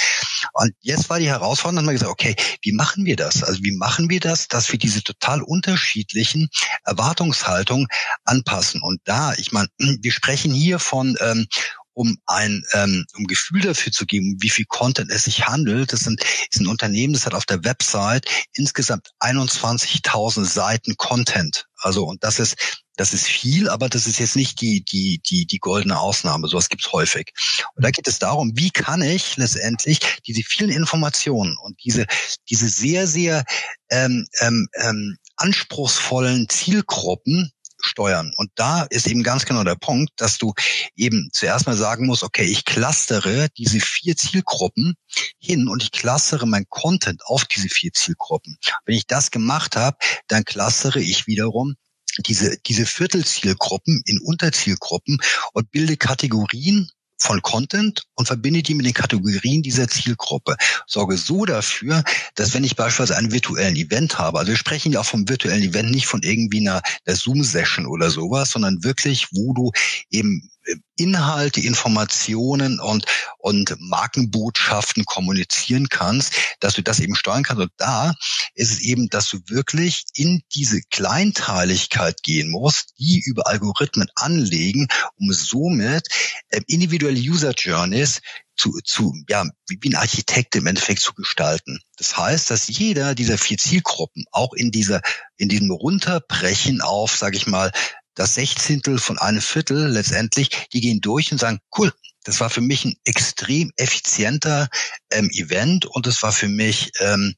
Und 0.54 0.74
jetzt 0.82 1.10
war 1.10 1.20
die 1.20 1.30
Herausforderung, 1.30 1.78
dass 1.78 1.86
man 1.86 1.96
gesagt, 1.96 2.12
okay, 2.12 2.36
wie 2.62 2.72
machen 2.72 3.06
wir 3.06 3.16
das? 3.16 3.44
Also 3.44 3.64
wie 3.64 3.72
machen 3.72 4.10
wir 4.10 4.20
das, 4.20 4.48
dass 4.48 4.72
wir 4.72 4.80
diese 4.80 5.04
total 5.04 5.42
unterschiedlichen 5.42 6.50
Erwartungshaltungen 6.84 7.88
anpassen? 8.24 8.82
Und 8.82 9.02
da, 9.06 9.34
ich 9.34 9.52
meine, 9.52 9.70
wir 9.78 10.12
sprechen 10.12 10.54
hier 10.54 10.80
von 10.80 11.18
ähm, 11.20 11.48
um 11.96 12.18
ein 12.26 12.64
ähm, 12.74 13.06
um 13.16 13.26
Gefühl 13.26 13.62
dafür 13.62 13.92
zu 13.92 14.06
geben, 14.06 14.36
wie 14.40 14.50
viel 14.50 14.66
Content 14.66 15.10
es 15.12 15.24
sich 15.24 15.48
handelt. 15.48 15.94
Das 15.94 16.02
sind, 16.02 16.22
ist 16.52 16.60
ein 16.60 16.68
Unternehmen, 16.68 17.14
das 17.14 17.26
hat 17.26 17.34
auf 17.34 17.46
der 17.46 17.64
Website 17.64 18.30
insgesamt 18.54 19.12
21.000 19.22 20.44
Seiten 20.44 20.98
Content. 20.98 21.68
Also 21.86 22.04
und 22.04 22.24
das 22.24 22.40
ist 22.40 22.56
das 22.98 23.14
ist 23.14 23.28
viel, 23.28 23.70
aber 23.70 23.90
das 23.90 24.08
ist 24.08 24.20
jetzt 24.20 24.36
nicht 24.36 24.62
die, 24.62 24.84
die, 24.84 25.20
die, 25.20 25.46
die 25.46 25.60
goldene 25.60 26.00
Ausnahme. 26.00 26.48
Sowas 26.48 26.70
gibt's 26.70 26.92
häufig. 26.94 27.34
Und 27.76 27.84
da 27.84 27.92
geht 27.92 28.08
es 28.08 28.20
darum, 28.20 28.54
wie 28.56 28.72
kann 28.72 29.02
ich 29.02 29.36
letztendlich 29.36 30.00
diese 30.26 30.44
vielen 30.44 30.70
Informationen 30.70 31.58
und 31.58 31.78
diese, 31.84 32.06
diese 32.50 32.70
sehr, 32.70 33.06
sehr 33.06 33.44
ähm, 33.90 34.26
ähm, 34.40 34.70
ähm, 34.76 35.18
anspruchsvollen 35.36 36.48
Zielgruppen 36.48 37.52
steuern. 37.86 38.32
Und 38.36 38.52
da 38.56 38.84
ist 38.84 39.08
eben 39.08 39.24
ganz 39.24 39.46
genau 39.46 39.64
der 39.64 39.76
Punkt, 39.76 40.12
dass 40.18 40.38
du 40.38 40.54
eben 40.96 41.30
zuerst 41.32 41.68
mal 41.68 41.78
sagen 41.78 42.06
musst, 42.06 42.24
okay, 42.24 42.44
ich 42.44 42.66
clustere 42.66 43.48
diese 43.58 43.80
vier 43.80 44.16
Zielgruppen 44.16 44.96
hin 45.40 45.68
und 45.68 45.84
ich 45.84 45.92
clustere 45.92 46.46
mein 46.46 46.66
Content 46.70 47.22
auf 47.26 47.46
diese 47.46 47.70
vier 47.70 47.92
Zielgruppen. 47.94 48.58
Wenn 48.86 48.96
ich 48.96 49.08
das 49.08 49.32
gemacht 49.32 49.76
habe, 49.76 49.98
dann 50.28 50.44
clustere 50.44 51.00
ich 51.00 51.28
wiederum 51.28 51.76
diese, 52.20 52.58
diese 52.66 52.86
Viertelzielgruppen 52.86 54.02
in 54.06 54.20
Unterzielgruppen 54.20 55.18
und 55.54 55.72
bilde 55.72 55.98
Kategorien 55.98 56.90
von 57.18 57.42
Content 57.42 58.04
und 58.16 58.26
verbinde 58.26 58.62
die 58.62 58.76
mit 58.76 58.86
den 58.86 58.94
Kategorien 58.94 59.62
dieser 59.62 59.88
Zielgruppe. 59.88 60.56
Sorge 60.88 61.18
so 61.18 61.46
dafür, 61.46 62.04
dass 62.36 62.54
wenn 62.54 62.64
ich 62.64 62.76
beispielsweise 62.76 63.18
einen 63.18 63.32
virtuellen 63.32 63.76
Event 63.76 64.18
habe, 64.18 64.40
also 64.40 64.52
wir 64.52 64.58
sprechen 64.58 64.92
ja 64.92 65.00
auch 65.00 65.06
vom 65.06 65.28
virtuellen 65.28 65.64
Event 65.64 65.92
nicht 65.92 66.08
von 66.08 66.22
irgendwie 66.24 66.68
einer, 66.68 66.82
Zoom-Session 67.08 67.86
oder 67.86 68.10
sowas, 68.10 68.52
sondern 68.52 68.84
wirklich, 68.84 69.28
wo 69.32 69.54
du 69.54 69.72
eben 70.10 70.50
Inhalte, 70.98 71.62
Informationen 71.62 72.80
und, 72.80 73.06
und 73.38 73.76
Markenbotschaften 73.80 75.06
kommunizieren 75.06 75.90
kannst, 75.90 76.34
dass 76.60 76.74
du 76.74 76.82
das 76.82 77.00
eben 77.00 77.16
steuern 77.16 77.44
kannst. 77.44 77.62
Und 77.62 77.72
da 77.78 78.14
ist 78.54 78.72
es 78.72 78.80
eben, 78.80 79.10
dass 79.10 79.30
du 79.30 79.40
wirklich 79.48 80.04
in 80.14 80.42
diese 80.54 80.82
Kleinteiligkeit 80.90 82.24
gehen 82.24 82.50
musst, 82.50 82.94
die 82.98 83.22
über 83.26 83.48
Algorithmen 83.48 84.08
anlegen, 84.16 84.88
um 85.18 85.34
somit 85.34 86.08
äh, 86.50 86.62
individuelle 86.68 87.20
User 87.20 87.52
Journeys 87.52 88.22
zu, 88.58 88.80
zu, 88.84 89.14
ja, 89.28 89.46
wie 89.68 89.90
ein 89.90 89.96
Architekt 89.96 90.56
im 90.56 90.68
Endeffekt 90.68 91.02
zu 91.02 91.14
gestalten. 91.14 91.80
Das 91.98 92.18
heißt, 92.18 92.50
dass 92.50 92.68
jeder 92.68 93.14
dieser 93.14 93.38
vier 93.38 93.58
Zielgruppen 93.58 94.24
auch 94.32 94.54
in 94.54 94.72
dieser, 94.72 95.02
in 95.38 95.50
diesem 95.50 95.72
Runterbrechen 95.72 96.82
auf, 96.82 97.16
sage 97.18 97.36
ich 97.36 97.48
mal, 97.48 97.72
das 98.16 98.36
Sechzehntel 98.36 98.98
von 98.98 99.18
einem 99.18 99.42
Viertel 99.42 99.88
letztendlich, 99.88 100.50
die 100.74 100.82
gehen 100.82 101.02
durch 101.02 101.32
und 101.32 101.38
sagen, 101.38 101.60
cool, 101.78 101.92
das 102.24 102.40
war 102.40 102.50
für 102.50 102.62
mich 102.62 102.86
ein 102.86 102.96
extrem 103.06 103.72
effizienter 103.78 104.68
ähm, 105.12 105.30
Event 105.32 105.86
und 105.86 106.08
es 106.08 106.24
war 106.24 106.32
für 106.32 106.48
mich 106.48 106.92
ähm, 107.00 107.36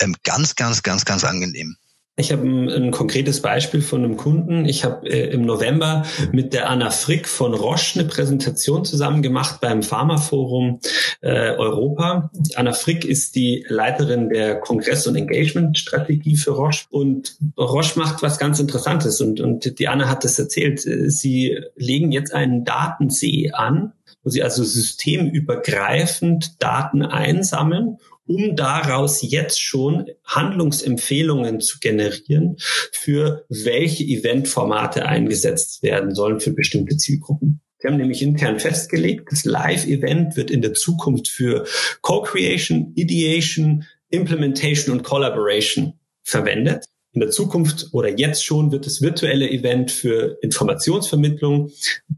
ähm, 0.00 0.14
ganz, 0.24 0.54
ganz, 0.54 0.82
ganz, 0.82 1.04
ganz 1.04 1.24
angenehm. 1.24 1.76
Ich 2.18 2.32
habe 2.32 2.46
ein, 2.46 2.70
ein, 2.70 2.90
konkretes 2.92 3.42
Beispiel 3.42 3.82
von 3.82 4.02
einem 4.02 4.16
Kunden. 4.16 4.64
Ich 4.64 4.84
habe 4.84 5.06
äh, 5.06 5.30
im 5.30 5.42
November 5.42 6.06
mit 6.32 6.54
der 6.54 6.70
Anna 6.70 6.90
Frick 6.90 7.28
von 7.28 7.52
Roche 7.52 8.00
eine 8.00 8.08
Präsentation 8.08 8.86
zusammen 8.86 9.20
gemacht 9.20 9.60
beim 9.60 9.82
Pharmaforum 9.82 10.80
äh, 11.26 11.56
Europa. 11.56 12.30
Anna 12.54 12.72
Frick 12.72 13.04
ist 13.04 13.34
die 13.34 13.66
Leiterin 13.68 14.28
der 14.28 14.60
Kongress- 14.60 15.08
und 15.08 15.16
Engagement-Strategie 15.16 16.36
für 16.36 16.52
Roche. 16.52 16.86
Und 16.90 17.36
Roche 17.58 17.98
macht 17.98 18.22
was 18.22 18.38
ganz 18.38 18.60
Interessantes. 18.60 19.20
Und, 19.20 19.40
und 19.40 19.80
die 19.80 19.88
Anna 19.88 20.08
hat 20.08 20.22
das 20.22 20.38
erzählt. 20.38 20.80
Sie 20.80 21.58
legen 21.74 22.12
jetzt 22.12 22.32
einen 22.32 22.64
Datensee 22.64 23.50
an, 23.50 23.92
wo 24.22 24.30
sie 24.30 24.44
also 24.44 24.62
systemübergreifend 24.62 26.62
Daten 26.62 27.02
einsammeln 27.02 27.98
um 28.28 28.56
daraus 28.56 29.22
jetzt 29.22 29.62
schon 29.62 30.06
Handlungsempfehlungen 30.24 31.60
zu 31.60 31.78
generieren, 31.78 32.56
für 32.90 33.44
welche 33.48 34.02
Eventformate 34.02 35.06
eingesetzt 35.06 35.84
werden 35.84 36.12
sollen 36.12 36.40
für 36.40 36.50
bestimmte 36.50 36.96
Zielgruppen. 36.96 37.60
Sie 37.78 37.88
haben 37.88 37.96
nämlich 37.98 38.22
intern 38.22 38.58
festgelegt, 38.58 39.30
das 39.30 39.44
Live-Event 39.44 40.36
wird 40.36 40.50
in 40.50 40.62
der 40.62 40.72
Zukunft 40.72 41.28
für 41.28 41.66
Co-Creation, 42.00 42.92
Ideation, 42.94 43.84
Implementation 44.08 44.96
und 44.96 45.02
Collaboration 45.02 45.94
verwendet. 46.22 46.86
In 47.12 47.20
der 47.20 47.30
Zukunft 47.30 47.88
oder 47.92 48.10
jetzt 48.10 48.44
schon 48.44 48.72
wird 48.72 48.86
das 48.86 49.00
virtuelle 49.00 49.50
Event 49.50 49.90
für 49.90 50.38
Informationsvermittlung, 50.42 51.70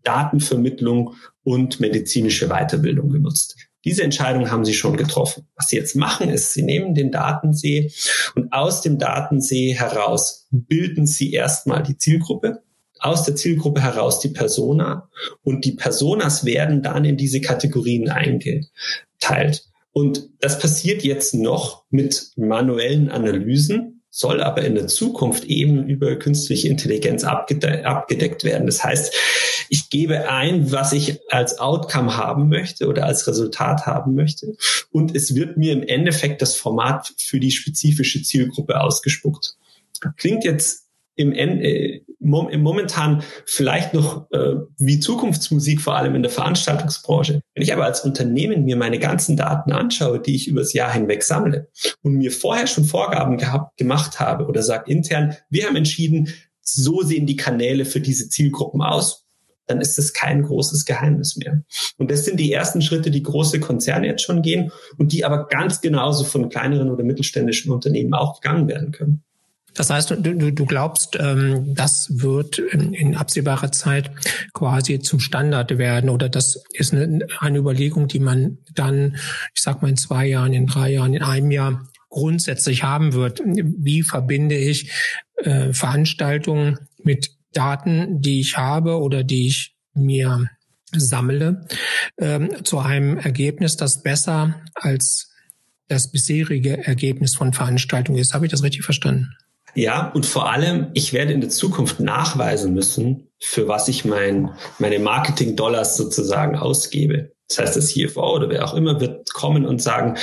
Datenvermittlung 0.02 1.14
und 1.44 1.80
medizinische 1.80 2.48
Weiterbildung 2.48 3.10
genutzt. 3.10 3.56
Diese 3.84 4.02
Entscheidung 4.02 4.50
haben 4.50 4.64
sie 4.64 4.74
schon 4.74 4.96
getroffen. 4.96 5.46
Was 5.54 5.68
sie 5.68 5.76
jetzt 5.76 5.94
machen, 5.94 6.30
ist, 6.30 6.52
sie 6.52 6.62
nehmen 6.62 6.94
den 6.94 7.12
Datensee 7.12 7.92
und 8.34 8.52
aus 8.52 8.82
dem 8.82 8.98
Datensee 8.98 9.72
heraus 9.72 10.48
bilden 10.50 11.06
sie 11.06 11.32
erstmal 11.32 11.84
die 11.84 11.96
Zielgruppe, 11.96 12.62
aus 13.00 13.24
der 13.24 13.36
Zielgruppe 13.36 13.82
heraus 13.82 14.20
die 14.20 14.28
Persona 14.28 15.08
und 15.42 15.64
die 15.64 15.72
Personas 15.72 16.44
werden 16.44 16.82
dann 16.82 17.04
in 17.04 17.16
diese 17.16 17.40
Kategorien 17.40 18.08
eingeteilt. 18.08 19.64
Und 19.92 20.28
das 20.40 20.58
passiert 20.58 21.02
jetzt 21.02 21.34
noch 21.34 21.84
mit 21.90 22.32
manuellen 22.36 23.10
Analysen 23.10 23.98
soll 24.10 24.42
aber 24.42 24.64
in 24.64 24.74
der 24.74 24.88
Zukunft 24.88 25.44
eben 25.44 25.86
über 25.86 26.16
künstliche 26.16 26.68
Intelligenz 26.68 27.22
abgede 27.22 27.86
abgedeckt 27.86 28.42
werden. 28.42 28.66
Das 28.66 28.82
heißt, 28.82 29.14
ich 29.68 29.90
gebe 29.90 30.28
ein, 30.28 30.72
was 30.72 30.92
ich 30.92 31.20
als 31.30 31.58
Outcome 31.58 32.16
haben 32.16 32.48
möchte 32.48 32.88
oder 32.88 33.04
als 33.04 33.28
Resultat 33.28 33.86
haben 33.86 34.14
möchte. 34.14 34.56
Und 34.90 35.14
es 35.14 35.36
wird 35.36 35.56
mir 35.56 35.72
im 35.72 35.84
Endeffekt 35.84 36.42
das 36.42 36.56
Format 36.56 37.12
für 37.18 37.38
die 37.38 37.52
spezifische 37.52 38.22
Zielgruppe 38.22 38.80
ausgespuckt. 38.80 39.56
Klingt 40.16 40.42
jetzt 40.42 40.87
im, 41.18 41.32
äh, 41.32 42.00
im 42.20 42.62
momentan 42.62 43.22
vielleicht 43.44 43.92
noch 43.92 44.30
äh, 44.30 44.54
wie 44.78 45.00
Zukunftsmusik, 45.00 45.80
vor 45.80 45.96
allem 45.96 46.14
in 46.14 46.22
der 46.22 46.30
Veranstaltungsbranche. 46.30 47.40
Wenn 47.54 47.62
ich 47.62 47.72
aber 47.72 47.84
als 47.84 48.04
Unternehmen 48.04 48.64
mir 48.64 48.76
meine 48.76 48.98
ganzen 48.98 49.36
Daten 49.36 49.72
anschaue, 49.72 50.20
die 50.20 50.36
ich 50.36 50.48
übers 50.48 50.72
Jahr 50.72 50.92
hinweg 50.92 51.22
sammle 51.22 51.68
und 52.02 52.14
mir 52.14 52.30
vorher 52.30 52.66
schon 52.66 52.84
Vorgaben 52.84 53.36
gehabt, 53.36 53.76
gemacht 53.76 54.20
habe 54.20 54.46
oder 54.46 54.62
sage 54.62 54.90
intern, 54.90 55.36
wir 55.50 55.66
haben 55.66 55.76
entschieden, 55.76 56.28
so 56.60 57.02
sehen 57.02 57.26
die 57.26 57.36
Kanäle 57.36 57.84
für 57.84 58.00
diese 58.00 58.28
Zielgruppen 58.28 58.82
aus, 58.82 59.24
dann 59.66 59.80
ist 59.80 59.98
es 59.98 60.12
kein 60.12 60.42
großes 60.42 60.84
Geheimnis 60.84 61.36
mehr. 61.36 61.62
Und 61.98 62.10
das 62.10 62.24
sind 62.24 62.38
die 62.38 62.52
ersten 62.52 62.80
Schritte, 62.80 63.10
die 63.10 63.22
große 63.22 63.60
Konzerne 63.60 64.06
jetzt 64.06 64.22
schon 64.22 64.42
gehen 64.42 64.70
und 64.96 65.12
die 65.12 65.24
aber 65.24 65.46
ganz 65.48 65.80
genauso 65.80 66.24
von 66.24 66.48
kleineren 66.48 66.90
oder 66.90 67.04
mittelständischen 67.04 67.72
Unternehmen 67.72 68.14
auch 68.14 68.40
gegangen 68.40 68.68
werden 68.68 68.92
können. 68.92 69.24
Das 69.74 69.90
heißt, 69.90 70.10
du, 70.10 70.52
du 70.52 70.66
glaubst, 70.66 71.16
ähm, 71.20 71.74
das 71.74 72.20
wird 72.20 72.58
in, 72.58 73.16
absehbarer 73.16 73.70
Zeit 73.70 74.10
quasi 74.52 74.98
zum 75.00 75.20
Standard 75.20 75.78
werden 75.78 76.10
oder 76.10 76.28
das 76.28 76.62
ist 76.72 76.92
eine, 76.92 77.26
eine 77.38 77.58
Überlegung, 77.58 78.08
die 78.08 78.18
man 78.18 78.58
dann, 78.74 79.16
ich 79.54 79.62
sag 79.62 79.82
mal, 79.82 79.88
in 79.88 79.96
zwei 79.96 80.26
Jahren, 80.26 80.52
in 80.52 80.66
drei 80.66 80.92
Jahren, 80.92 81.14
in 81.14 81.22
einem 81.22 81.50
Jahr 81.50 81.88
grundsätzlich 82.08 82.82
haben 82.82 83.12
wird. 83.12 83.40
Wie 83.44 84.02
verbinde 84.02 84.56
ich 84.56 84.90
äh, 85.36 85.72
Veranstaltungen 85.72 86.78
mit 87.02 87.30
Daten, 87.52 88.20
die 88.20 88.40
ich 88.40 88.56
habe 88.56 89.00
oder 89.00 89.24
die 89.24 89.46
ich 89.46 89.74
mir 89.94 90.48
sammle, 90.92 91.66
ähm, 92.18 92.64
zu 92.64 92.78
einem 92.78 93.18
Ergebnis, 93.18 93.76
das 93.76 94.02
besser 94.02 94.60
als 94.74 95.30
das 95.88 96.10
bisherige 96.10 96.86
Ergebnis 96.86 97.34
von 97.34 97.52
Veranstaltungen 97.52 98.18
ist. 98.18 98.34
Habe 98.34 98.46
ich 98.46 98.50
das 98.50 98.62
richtig 98.62 98.84
verstanden? 98.84 99.30
Ja, 99.78 100.10
und 100.12 100.26
vor 100.26 100.50
allem, 100.50 100.88
ich 100.94 101.12
werde 101.12 101.32
in 101.32 101.40
der 101.40 101.50
Zukunft 101.50 102.00
nachweisen 102.00 102.74
müssen, 102.74 103.28
für 103.38 103.68
was 103.68 103.86
ich 103.86 104.04
mein, 104.04 104.50
meine 104.80 104.98
Marketing-Dollars 104.98 105.96
sozusagen 105.96 106.56
ausgebe. 106.56 107.30
Das 107.48 107.58
heißt, 107.60 107.76
das 107.76 107.94
CFO 107.94 108.34
oder 108.34 108.48
wer 108.48 108.64
auch 108.64 108.74
immer 108.74 109.00
wird 109.00 109.32
kommen 109.32 109.64
und 109.64 109.80
sagen, 109.80 110.16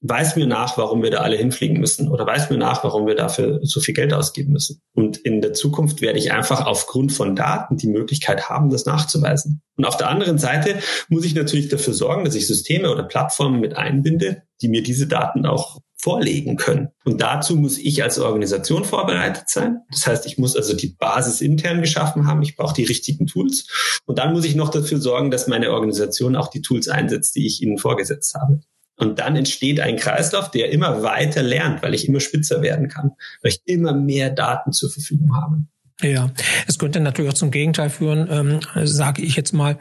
weiß 0.00 0.34
mir 0.34 0.48
nach, 0.48 0.76
warum 0.76 1.04
wir 1.04 1.12
da 1.12 1.18
alle 1.18 1.36
hinfliegen 1.36 1.78
müssen 1.78 2.08
oder 2.08 2.26
weiß 2.26 2.50
mir 2.50 2.56
nach, 2.56 2.82
warum 2.82 3.06
wir 3.06 3.14
dafür 3.14 3.60
so 3.62 3.78
viel 3.78 3.94
Geld 3.94 4.12
ausgeben 4.12 4.52
müssen. 4.52 4.80
Und 4.92 5.18
in 5.18 5.40
der 5.40 5.52
Zukunft 5.52 6.00
werde 6.00 6.18
ich 6.18 6.32
einfach 6.32 6.66
aufgrund 6.66 7.12
von 7.12 7.36
Daten 7.36 7.76
die 7.76 7.86
Möglichkeit 7.86 8.48
haben, 8.48 8.70
das 8.70 8.86
nachzuweisen. 8.86 9.62
Und 9.76 9.84
auf 9.84 9.98
der 9.98 10.08
anderen 10.08 10.38
Seite 10.38 10.80
muss 11.08 11.24
ich 11.24 11.36
natürlich 11.36 11.68
dafür 11.68 11.94
sorgen, 11.94 12.24
dass 12.24 12.34
ich 12.34 12.48
Systeme 12.48 12.90
oder 12.90 13.04
Plattformen 13.04 13.60
mit 13.60 13.76
einbinde, 13.76 14.42
die 14.62 14.68
mir 14.68 14.82
diese 14.82 15.06
Daten 15.06 15.46
auch 15.46 15.78
vorlegen 16.02 16.56
können. 16.56 16.88
Und 17.04 17.20
dazu 17.20 17.56
muss 17.56 17.78
ich 17.78 18.02
als 18.02 18.18
Organisation 18.18 18.84
vorbereitet 18.84 19.48
sein. 19.48 19.80
Das 19.90 20.06
heißt, 20.06 20.26
ich 20.26 20.38
muss 20.38 20.56
also 20.56 20.74
die 20.74 20.88
Basis 20.88 21.40
intern 21.40 21.80
geschaffen 21.80 22.26
haben. 22.26 22.42
Ich 22.42 22.56
brauche 22.56 22.74
die 22.74 22.84
richtigen 22.84 23.26
Tools. 23.26 24.00
Und 24.06 24.18
dann 24.18 24.32
muss 24.32 24.44
ich 24.44 24.54
noch 24.54 24.70
dafür 24.70 25.00
sorgen, 25.00 25.30
dass 25.30 25.46
meine 25.46 25.70
Organisation 25.72 26.36
auch 26.36 26.48
die 26.48 26.62
Tools 26.62 26.88
einsetzt, 26.88 27.36
die 27.36 27.46
ich 27.46 27.62
ihnen 27.62 27.78
vorgesetzt 27.78 28.34
habe. 28.34 28.60
Und 28.96 29.18
dann 29.18 29.34
entsteht 29.34 29.80
ein 29.80 29.96
Kreislauf, 29.96 30.50
der 30.50 30.70
immer 30.70 31.02
weiter 31.02 31.42
lernt, 31.42 31.82
weil 31.82 31.94
ich 31.94 32.06
immer 32.06 32.20
spitzer 32.20 32.60
werden 32.60 32.88
kann, 32.88 33.12
weil 33.42 33.52
ich 33.52 33.60
immer 33.64 33.94
mehr 33.94 34.30
Daten 34.30 34.72
zur 34.72 34.90
Verfügung 34.90 35.34
habe. 35.34 35.64
Ja, 36.02 36.30
es 36.66 36.78
könnte 36.78 37.00
natürlich 37.00 37.30
auch 37.30 37.36
zum 37.36 37.50
Gegenteil 37.50 37.90
führen, 37.90 38.28
ähm, 38.30 38.86
sage 38.86 39.22
ich 39.22 39.36
jetzt 39.36 39.52
mal, 39.52 39.78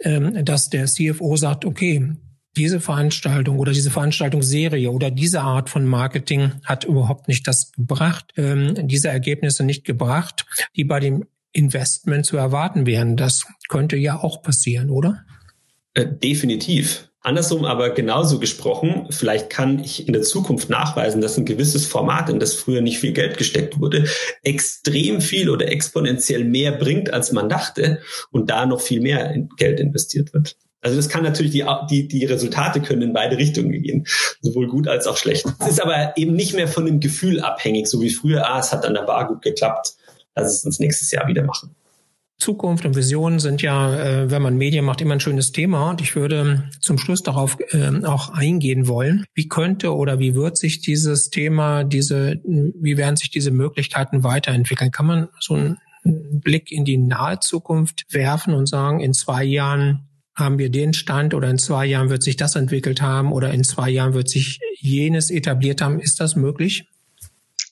ähm, 0.00 0.44
dass 0.44 0.70
der 0.70 0.86
CFO 0.86 1.36
sagt, 1.36 1.64
okay, 1.64 2.12
diese 2.58 2.80
Veranstaltung 2.80 3.58
oder 3.58 3.72
diese 3.72 3.90
Veranstaltungsserie 3.90 4.90
oder 4.90 5.10
diese 5.10 5.40
Art 5.40 5.70
von 5.70 5.86
Marketing 5.86 6.52
hat 6.64 6.84
überhaupt 6.84 7.28
nicht 7.28 7.46
das 7.46 7.72
gebracht, 7.72 8.32
ähm, 8.36 8.74
diese 8.88 9.08
Ergebnisse 9.08 9.64
nicht 9.64 9.84
gebracht, 9.84 10.44
die 10.76 10.84
bei 10.84 11.00
dem 11.00 11.24
Investment 11.52 12.26
zu 12.26 12.36
erwarten 12.36 12.84
wären. 12.84 13.16
Das 13.16 13.46
könnte 13.68 13.96
ja 13.96 14.18
auch 14.18 14.42
passieren, 14.42 14.90
oder? 14.90 15.24
Äh, 15.94 16.06
definitiv. 16.06 17.08
Andersrum 17.20 17.64
aber 17.64 17.90
genauso 17.90 18.38
gesprochen, 18.38 19.06
vielleicht 19.10 19.50
kann 19.50 19.80
ich 19.80 20.06
in 20.06 20.12
der 20.12 20.22
Zukunft 20.22 20.70
nachweisen, 20.70 21.20
dass 21.20 21.36
ein 21.36 21.44
gewisses 21.44 21.84
Format, 21.84 22.30
in 22.30 22.38
das 22.38 22.54
früher 22.54 22.80
nicht 22.80 22.98
viel 23.00 23.12
Geld 23.12 23.36
gesteckt 23.36 23.80
wurde, 23.80 24.04
extrem 24.42 25.20
viel 25.20 25.50
oder 25.50 25.68
exponentiell 25.70 26.44
mehr 26.44 26.72
bringt, 26.72 27.12
als 27.12 27.32
man 27.32 27.48
dachte 27.48 28.00
und 28.30 28.50
da 28.50 28.66
noch 28.66 28.80
viel 28.80 29.00
mehr 29.00 29.36
Geld 29.56 29.80
investiert 29.80 30.32
wird. 30.32 30.56
Also 30.80 30.96
das 30.96 31.08
kann 31.08 31.24
natürlich 31.24 31.52
die, 31.52 31.64
die, 31.90 32.08
die 32.08 32.24
Resultate 32.24 32.80
können 32.80 33.02
in 33.02 33.12
beide 33.12 33.36
Richtungen 33.36 33.72
gehen, 33.82 34.06
sowohl 34.40 34.68
gut 34.68 34.86
als 34.86 35.06
auch 35.06 35.16
schlecht. 35.16 35.44
Es 35.60 35.68
ist 35.68 35.82
aber 35.82 36.16
eben 36.16 36.34
nicht 36.34 36.54
mehr 36.54 36.68
von 36.68 36.86
dem 36.86 37.00
Gefühl 37.00 37.40
abhängig, 37.40 37.88
so 37.88 38.00
wie 38.00 38.10
früher, 38.10 38.48
ah, 38.48 38.60
es 38.60 38.72
hat 38.72 38.84
an 38.84 38.94
der 38.94 39.02
Bar 39.02 39.26
gut 39.26 39.42
geklappt, 39.42 39.94
lass 40.36 40.54
es 40.54 40.64
uns 40.64 40.78
nächstes 40.78 41.10
Jahr 41.10 41.26
wieder 41.26 41.42
machen. 41.42 41.74
Zukunft 42.38 42.86
und 42.86 42.94
Visionen 42.94 43.40
sind 43.40 43.62
ja, 43.62 43.98
äh, 43.98 44.30
wenn 44.30 44.42
man 44.42 44.56
Medien 44.56 44.84
macht, 44.84 45.00
immer 45.00 45.14
ein 45.14 45.20
schönes 45.20 45.50
Thema. 45.50 45.90
Und 45.90 46.00
ich 46.00 46.14
würde 46.14 46.70
zum 46.80 46.96
Schluss 46.96 47.24
darauf 47.24 47.56
äh, 47.70 48.04
auch 48.04 48.30
eingehen 48.30 48.86
wollen. 48.86 49.24
Wie 49.34 49.48
könnte 49.48 49.92
oder 49.92 50.20
wie 50.20 50.36
wird 50.36 50.56
sich 50.56 50.80
dieses 50.80 51.30
Thema, 51.30 51.82
diese, 51.82 52.40
wie 52.44 52.96
werden 52.96 53.16
sich 53.16 53.30
diese 53.30 53.50
Möglichkeiten 53.50 54.22
weiterentwickeln? 54.22 54.92
Kann 54.92 55.06
man 55.06 55.28
so 55.40 55.54
einen 55.54 55.78
Blick 56.04 56.70
in 56.70 56.84
die 56.84 56.96
nahe 56.96 57.40
Zukunft 57.40 58.06
werfen 58.10 58.54
und 58.54 58.68
sagen, 58.68 59.00
in 59.00 59.14
zwei 59.14 59.42
Jahren 59.42 60.07
haben 60.38 60.58
wir 60.58 60.70
den 60.70 60.94
Stand 60.94 61.34
oder 61.34 61.50
in 61.50 61.58
zwei 61.58 61.86
Jahren 61.86 62.10
wird 62.10 62.22
sich 62.22 62.36
das 62.36 62.54
entwickelt 62.54 63.02
haben 63.02 63.32
oder 63.32 63.52
in 63.52 63.64
zwei 63.64 63.90
Jahren 63.90 64.14
wird 64.14 64.28
sich 64.28 64.60
jenes 64.78 65.30
etabliert 65.30 65.82
haben. 65.82 66.00
Ist 66.00 66.20
das 66.20 66.36
möglich? 66.36 66.86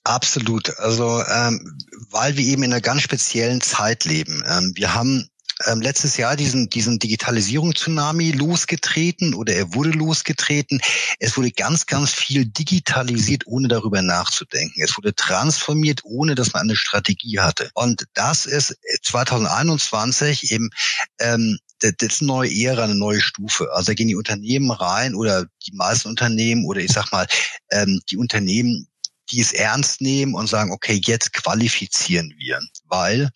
Absolut. 0.05 0.79
Also 0.79 1.23
ähm, 1.29 1.79
weil 2.11 2.37
wir 2.37 2.45
eben 2.45 2.63
in 2.63 2.73
einer 2.73 2.81
ganz 2.81 3.03
speziellen 3.03 3.61
Zeit 3.61 4.05
leben. 4.05 4.43
Ähm, 4.49 4.73
wir 4.75 4.95
haben 4.95 5.29
ähm, 5.65 5.81
letztes 5.81 6.17
Jahr 6.17 6.37
diesen, 6.37 6.69
diesen 6.69 6.99
Digitalisierung-Tsunami 6.99 8.33
losgetreten 8.33 9.35
oder 9.35 9.55
er 9.55 9.75
wurde 9.75 9.91
losgetreten. 9.91 10.81
Es 11.19 11.37
wurde 11.37 11.51
ganz, 11.51 11.87
ganz 11.87 12.13
viel 12.13 12.45
digitalisiert, 12.47 13.47
ohne 13.47 13.69
darüber 13.69 14.03
nachzudenken. 14.03 14.83
Es 14.83 14.97
wurde 14.97 15.15
transformiert, 15.15 16.01
ohne 16.05 16.35
dass 16.35 16.53
man 16.53 16.63
eine 16.63 16.77
Strategie 16.77 17.41
hatte. 17.41 17.71
Und 17.75 18.07
das 18.15 18.47
ist 18.47 18.77
2021 19.03 20.53
eben 20.53 20.71
ähm, 21.19 21.59
das 21.79 21.93
ist 22.01 22.23
eine 22.23 22.29
neue 22.29 22.51
Ära, 22.51 22.85
eine 22.85 22.95
neue 22.95 23.21
Stufe. 23.21 23.71
Also 23.73 23.89
da 23.89 23.95
gehen 23.95 24.09
die 24.09 24.17
Unternehmen 24.17 24.71
rein 24.71 25.15
oder 25.15 25.47
die 25.67 25.73
meisten 25.73 26.09
Unternehmen 26.09 26.65
oder 26.65 26.81
ich 26.81 26.91
sag 26.91 27.13
mal 27.13 27.27
ähm, 27.71 28.01
die 28.09 28.17
Unternehmen, 28.17 28.89
die 29.31 29.41
es 29.41 29.53
ernst 29.53 30.01
nehmen 30.01 30.35
und 30.35 30.49
sagen, 30.49 30.73
okay, 30.73 31.01
jetzt 31.05 31.33
qualifizieren 31.33 32.33
wir, 32.37 32.61
weil 32.85 33.31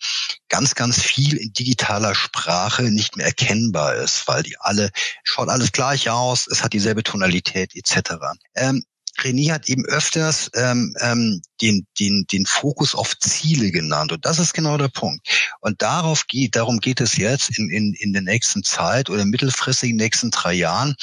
ganz, 0.49 0.75
ganz 0.75 1.01
viel 1.01 1.37
in 1.37 1.53
digitaler 1.53 2.15
Sprache 2.15 2.83
nicht 2.83 3.17
mehr 3.17 3.25
erkennbar 3.25 3.95
ist, 3.95 4.27
weil 4.27 4.43
die 4.43 4.57
alle, 4.59 4.91
schaut 5.23 5.49
alles 5.49 5.71
gleich 5.71 6.09
aus, 6.09 6.47
es 6.47 6.63
hat 6.63 6.73
dieselbe 6.73 7.03
Tonalität 7.03 7.75
etc. 7.75 8.15
Ähm, 8.55 8.83
René 9.19 9.51
hat 9.51 9.69
eben 9.69 9.85
öfters 9.85 10.49
ähm, 10.55 10.95
ähm, 10.99 11.41
den, 11.61 11.85
den, 11.99 12.25
den 12.31 12.45
Fokus 12.45 12.95
auf 12.95 13.17
Ziele 13.19 13.71
genannt. 13.71 14.11
Und 14.11 14.25
das 14.25 14.39
ist 14.39 14.53
genau 14.53 14.77
der 14.77 14.87
Punkt. 14.87 15.27
Und 15.59 15.81
darauf 15.81 16.27
geht, 16.27 16.55
darum 16.55 16.79
geht 16.79 17.01
es 17.01 17.17
jetzt 17.17 17.57
in, 17.57 17.69
in, 17.69 17.93
in 17.93 18.13
der 18.13 18.21
nächsten 18.21 18.63
Zeit 18.63 19.09
oder 19.09 19.25
mittelfristig 19.25 19.89
in 19.89 19.97
den 19.97 20.05
nächsten 20.05 20.31
drei 20.31 20.53
Jahren. 20.53 20.95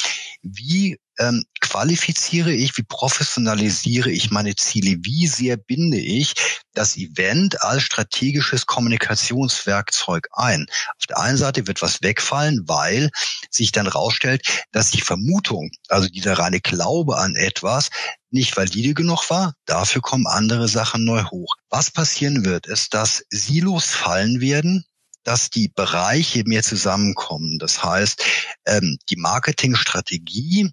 Wie 0.43 0.99
ähm, 1.19 1.45
qualifiziere 1.61 2.53
ich, 2.53 2.77
wie 2.77 2.85
professionalisiere 2.85 4.11
ich 4.11 4.31
meine 4.31 4.55
Ziele, 4.55 4.99
wie 5.03 5.27
sehr 5.27 5.57
binde 5.57 5.99
ich 5.99 6.35
das 6.75 6.97
Event 6.97 7.63
als 7.63 7.83
strategisches 7.83 8.67
Kommunikationswerkzeug 8.67 10.29
ein. 10.33 10.67
Auf 10.97 11.07
der 11.09 11.19
einen 11.19 11.37
Seite 11.37 11.67
wird 11.67 11.83
was 11.83 12.03
wegfallen, 12.03 12.63
weil 12.67 13.11
sich 13.51 13.73
dann 13.73 13.89
rausstellt, 13.89 14.67
dass 14.71 14.91
die 14.91 15.01
Vermutung, 15.01 15.71
also 15.89 16.09
dieser 16.09 16.39
reine 16.39 16.61
Glaube 16.61 17.19
an 17.19 17.35
etwas, 17.35 17.91
nicht 18.31 18.57
valide 18.57 18.95
genug 18.95 19.29
war. 19.31 19.55
Dafür 19.65 20.03
kommen 20.03 20.27
andere 20.27 20.69
Sachen 20.69 21.05
neu 21.05 21.25
hoch. 21.25 21.57
Was 21.69 21.91
passieren 21.91 22.45
wird, 22.45 22.67
ist, 22.67 22.95
dass 22.95 23.25
Silos 23.31 23.87
fallen 23.87 24.41
werden, 24.41 24.85
dass 25.29 25.51
die 25.51 25.69
Bereiche 25.69 26.43
mehr 26.47 26.63
zusammenkommen. 26.63 27.59
Das 27.59 27.85
heißt, 27.85 28.25
ähm, 28.65 28.97
die 29.11 29.17
Marketingstrategie 29.17 30.71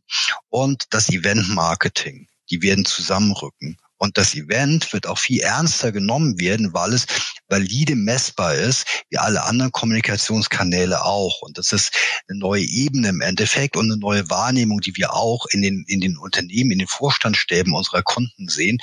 und 0.48 0.86
das 0.92 1.10
Event-Marketing, 1.10 2.30
die 2.50 2.62
werden 2.62 2.86
zusammenrücken. 2.86 3.76
Und 3.98 4.18
das 4.18 4.34
Event 4.34 4.94
wird 4.94 5.08
auch 5.08 5.18
viel 5.18 5.42
ernster 5.42 5.92
genommen 5.92 6.40
werden, 6.40 6.74
weil 6.74 6.94
es 6.94 7.06
valide 7.50 7.98
messbar 7.98 8.56
ist, 8.56 8.86
wie 9.10 9.18
alle 9.18 9.44
anderen 9.44 9.74
Kommunikationskanäle 9.74 11.04
auch. 11.04 11.42
Und 11.42 11.58
das 11.58 11.74
ist 11.74 11.92
eine 12.30 12.40
neue 12.40 12.64
Ebene 12.64 13.10
im 13.10 13.20
Endeffekt 13.20 13.76
und 13.76 13.92
eine 13.92 14.00
neue 14.00 14.30
Wahrnehmung, 14.30 14.80
die 14.80 14.96
wir 14.96 15.14
auch 15.14 15.48
in 15.48 15.62
den, 15.62 15.84
in 15.88 16.00
den 16.00 16.18
Unternehmen, 16.18 16.72
in 16.72 16.80
den 16.80 16.88
Vorstandsstäben 16.88 17.74
unserer 17.74 18.04
Kunden 18.04 18.48
sehen. 18.48 18.78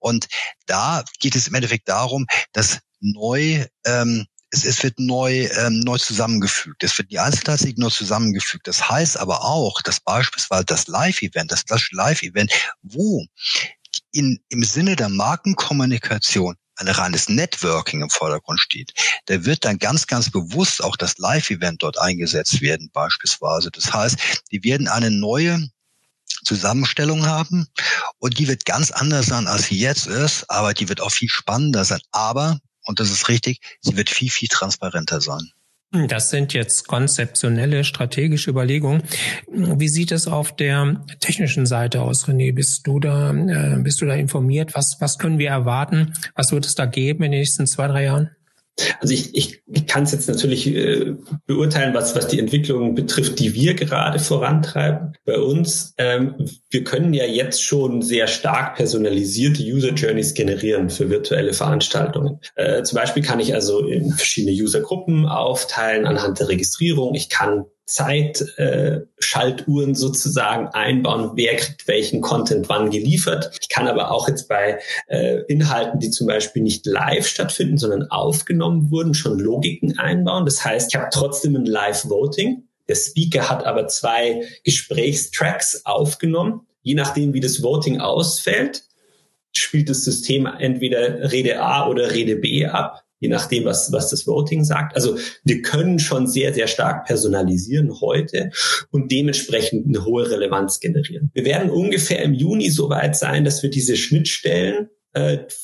Und 0.00 0.26
da 0.66 1.04
geht 1.20 1.36
es 1.36 1.46
im 1.46 1.54
Endeffekt 1.54 1.88
darum, 1.88 2.26
dass 2.52 2.80
neu 3.00 3.64
ähm, 3.84 4.26
es, 4.54 4.64
es 4.64 4.82
wird 4.82 4.98
neu, 4.98 5.48
ähm, 5.58 5.80
neu 5.80 5.98
zusammengefügt. 5.98 6.82
Es 6.84 6.96
wird 6.96 7.10
die 7.10 7.18
Einzeltastik 7.18 7.76
neu 7.76 7.90
zusammengefügt. 7.90 8.66
Das 8.68 8.88
heißt 8.88 9.18
aber 9.18 9.44
auch, 9.44 9.82
dass 9.82 10.00
beispielsweise 10.00 10.64
das 10.64 10.86
Live-Event, 10.86 11.50
das 11.50 11.64
klassische 11.64 11.96
Live-Event, 11.96 12.52
wo 12.82 13.26
in, 14.12 14.40
im 14.48 14.62
Sinne 14.62 14.96
der 14.96 15.08
Markenkommunikation 15.08 16.54
ein 16.76 16.88
reines 16.88 17.28
Networking 17.28 18.02
im 18.02 18.10
Vordergrund 18.10 18.60
steht, 18.60 18.92
da 19.26 19.44
wird 19.44 19.64
dann 19.64 19.78
ganz, 19.78 20.06
ganz 20.06 20.30
bewusst 20.30 20.82
auch 20.82 20.96
das 20.96 21.18
Live-Event 21.18 21.82
dort 21.82 21.98
eingesetzt 21.98 22.60
werden 22.60 22.90
beispielsweise. 22.92 23.70
Das 23.70 23.92
heißt, 23.92 24.18
die 24.50 24.62
werden 24.64 24.88
eine 24.88 25.10
neue 25.10 25.68
Zusammenstellung 26.44 27.26
haben 27.26 27.66
und 28.18 28.38
die 28.38 28.48
wird 28.48 28.64
ganz 28.64 28.90
anders 28.90 29.26
sein, 29.26 29.46
als 29.46 29.66
sie 29.66 29.78
jetzt 29.78 30.06
ist, 30.06 30.50
aber 30.50 30.74
die 30.74 30.88
wird 30.88 31.00
auch 31.00 31.12
viel 31.12 31.28
spannender 31.28 31.84
sein. 31.84 32.00
Aber 32.10 32.58
und 32.84 33.00
das 33.00 33.10
ist 33.10 33.28
richtig, 33.28 33.60
sie 33.80 33.96
wird 33.96 34.10
viel, 34.10 34.30
viel 34.30 34.48
transparenter 34.48 35.20
sein. 35.20 35.50
Das 36.08 36.30
sind 36.30 36.54
jetzt 36.54 36.88
konzeptionelle, 36.88 37.84
strategische 37.84 38.50
Überlegungen. 38.50 39.04
Wie 39.48 39.88
sieht 39.88 40.10
es 40.10 40.26
auf 40.26 40.56
der 40.56 41.04
technischen 41.20 41.66
Seite 41.66 42.02
aus, 42.02 42.26
René? 42.26 42.52
Bist 42.52 42.84
du 42.88 42.98
da, 42.98 43.30
äh, 43.30 43.78
bist 43.78 44.00
du 44.00 44.06
da 44.06 44.14
informiert? 44.14 44.74
Was, 44.74 44.96
was 44.98 45.18
können 45.18 45.38
wir 45.38 45.50
erwarten? 45.50 46.14
Was 46.34 46.50
wird 46.50 46.66
es 46.66 46.74
da 46.74 46.86
geben 46.86 47.22
in 47.22 47.30
den 47.30 47.40
nächsten 47.40 47.68
zwei, 47.68 47.86
drei 47.86 48.04
Jahren? 48.04 48.30
Also 49.00 49.14
ich, 49.14 49.34
ich, 49.34 49.62
ich 49.66 49.86
kann 49.86 50.02
es 50.02 50.12
jetzt 50.12 50.28
natürlich 50.28 50.66
äh, 50.66 51.14
beurteilen, 51.46 51.94
was, 51.94 52.16
was 52.16 52.26
die 52.26 52.40
Entwicklung 52.40 52.94
betrifft, 52.94 53.38
die 53.38 53.54
wir 53.54 53.74
gerade 53.74 54.18
vorantreiben. 54.18 55.16
Bei 55.24 55.38
uns, 55.38 55.94
ähm, 55.98 56.34
wir 56.70 56.82
können 56.82 57.14
ja 57.14 57.24
jetzt 57.24 57.62
schon 57.62 58.02
sehr 58.02 58.26
stark 58.26 58.74
personalisierte 58.76 59.62
User 59.62 59.90
Journeys 59.90 60.34
generieren 60.34 60.90
für 60.90 61.08
virtuelle 61.08 61.52
Veranstaltungen. 61.52 62.40
Äh, 62.56 62.82
zum 62.82 62.96
Beispiel 62.96 63.22
kann 63.22 63.40
ich 63.40 63.54
also 63.54 63.86
in 63.86 64.10
verschiedene 64.10 64.60
Usergruppen 64.60 65.26
aufteilen 65.26 66.06
anhand 66.06 66.40
der 66.40 66.48
Registrierung. 66.48 67.14
Ich 67.14 67.28
kann 67.28 67.66
Zeitschaltuhren 67.86 69.90
äh, 69.90 69.94
sozusagen 69.94 70.68
einbauen, 70.68 71.32
wer 71.34 71.56
kriegt 71.56 71.86
welchen 71.86 72.22
Content 72.22 72.68
wann 72.68 72.90
geliefert. 72.90 73.50
Ich 73.60 73.68
kann 73.68 73.86
aber 73.88 74.10
auch 74.10 74.26
jetzt 74.28 74.48
bei 74.48 74.80
äh, 75.06 75.42
Inhalten, 75.48 76.00
die 76.00 76.08
zum 76.10 76.26
Beispiel 76.26 76.62
nicht 76.62 76.86
live 76.86 77.26
stattfinden, 77.26 77.76
sondern 77.76 78.10
aufgenommen 78.10 78.90
wurden, 78.90 79.12
schon 79.14 79.38
Logiken 79.38 79.98
einbauen. 79.98 80.46
Das 80.46 80.64
heißt, 80.64 80.94
ich 80.94 80.98
habe 80.98 81.10
trotzdem 81.12 81.56
ein 81.56 81.66
Live-Voting. 81.66 82.64
Der 82.88 82.94
Speaker 82.94 83.50
hat 83.50 83.64
aber 83.64 83.86
zwei 83.88 84.46
Gesprächstracks 84.64 85.84
aufgenommen. 85.84 86.62
Je 86.82 86.94
nachdem, 86.94 87.34
wie 87.34 87.40
das 87.40 87.62
Voting 87.62 88.00
ausfällt, 88.00 88.84
spielt 89.52 89.88
das 89.88 90.04
System 90.04 90.46
entweder 90.46 91.32
Rede 91.32 91.60
A 91.60 91.88
oder 91.88 92.12
Rede 92.12 92.36
B 92.36 92.66
ab 92.66 93.03
je 93.20 93.28
nachdem, 93.28 93.64
was, 93.64 93.90
was 93.92 94.10
das 94.10 94.26
Voting 94.26 94.64
sagt. 94.64 94.96
Also 94.96 95.16
wir 95.44 95.62
können 95.62 95.98
schon 95.98 96.26
sehr, 96.26 96.52
sehr 96.52 96.66
stark 96.66 97.06
personalisieren 97.06 98.00
heute 98.00 98.50
und 98.90 99.10
dementsprechend 99.10 99.86
eine 99.86 100.04
hohe 100.04 100.30
Relevanz 100.30 100.80
generieren. 100.80 101.30
Wir 101.32 101.44
werden 101.44 101.70
ungefähr 101.70 102.22
im 102.22 102.34
Juni 102.34 102.70
so 102.70 102.90
weit 102.90 103.16
sein, 103.16 103.44
dass 103.44 103.62
wir 103.62 103.70
diese 103.70 103.96
Schnittstellen 103.96 104.88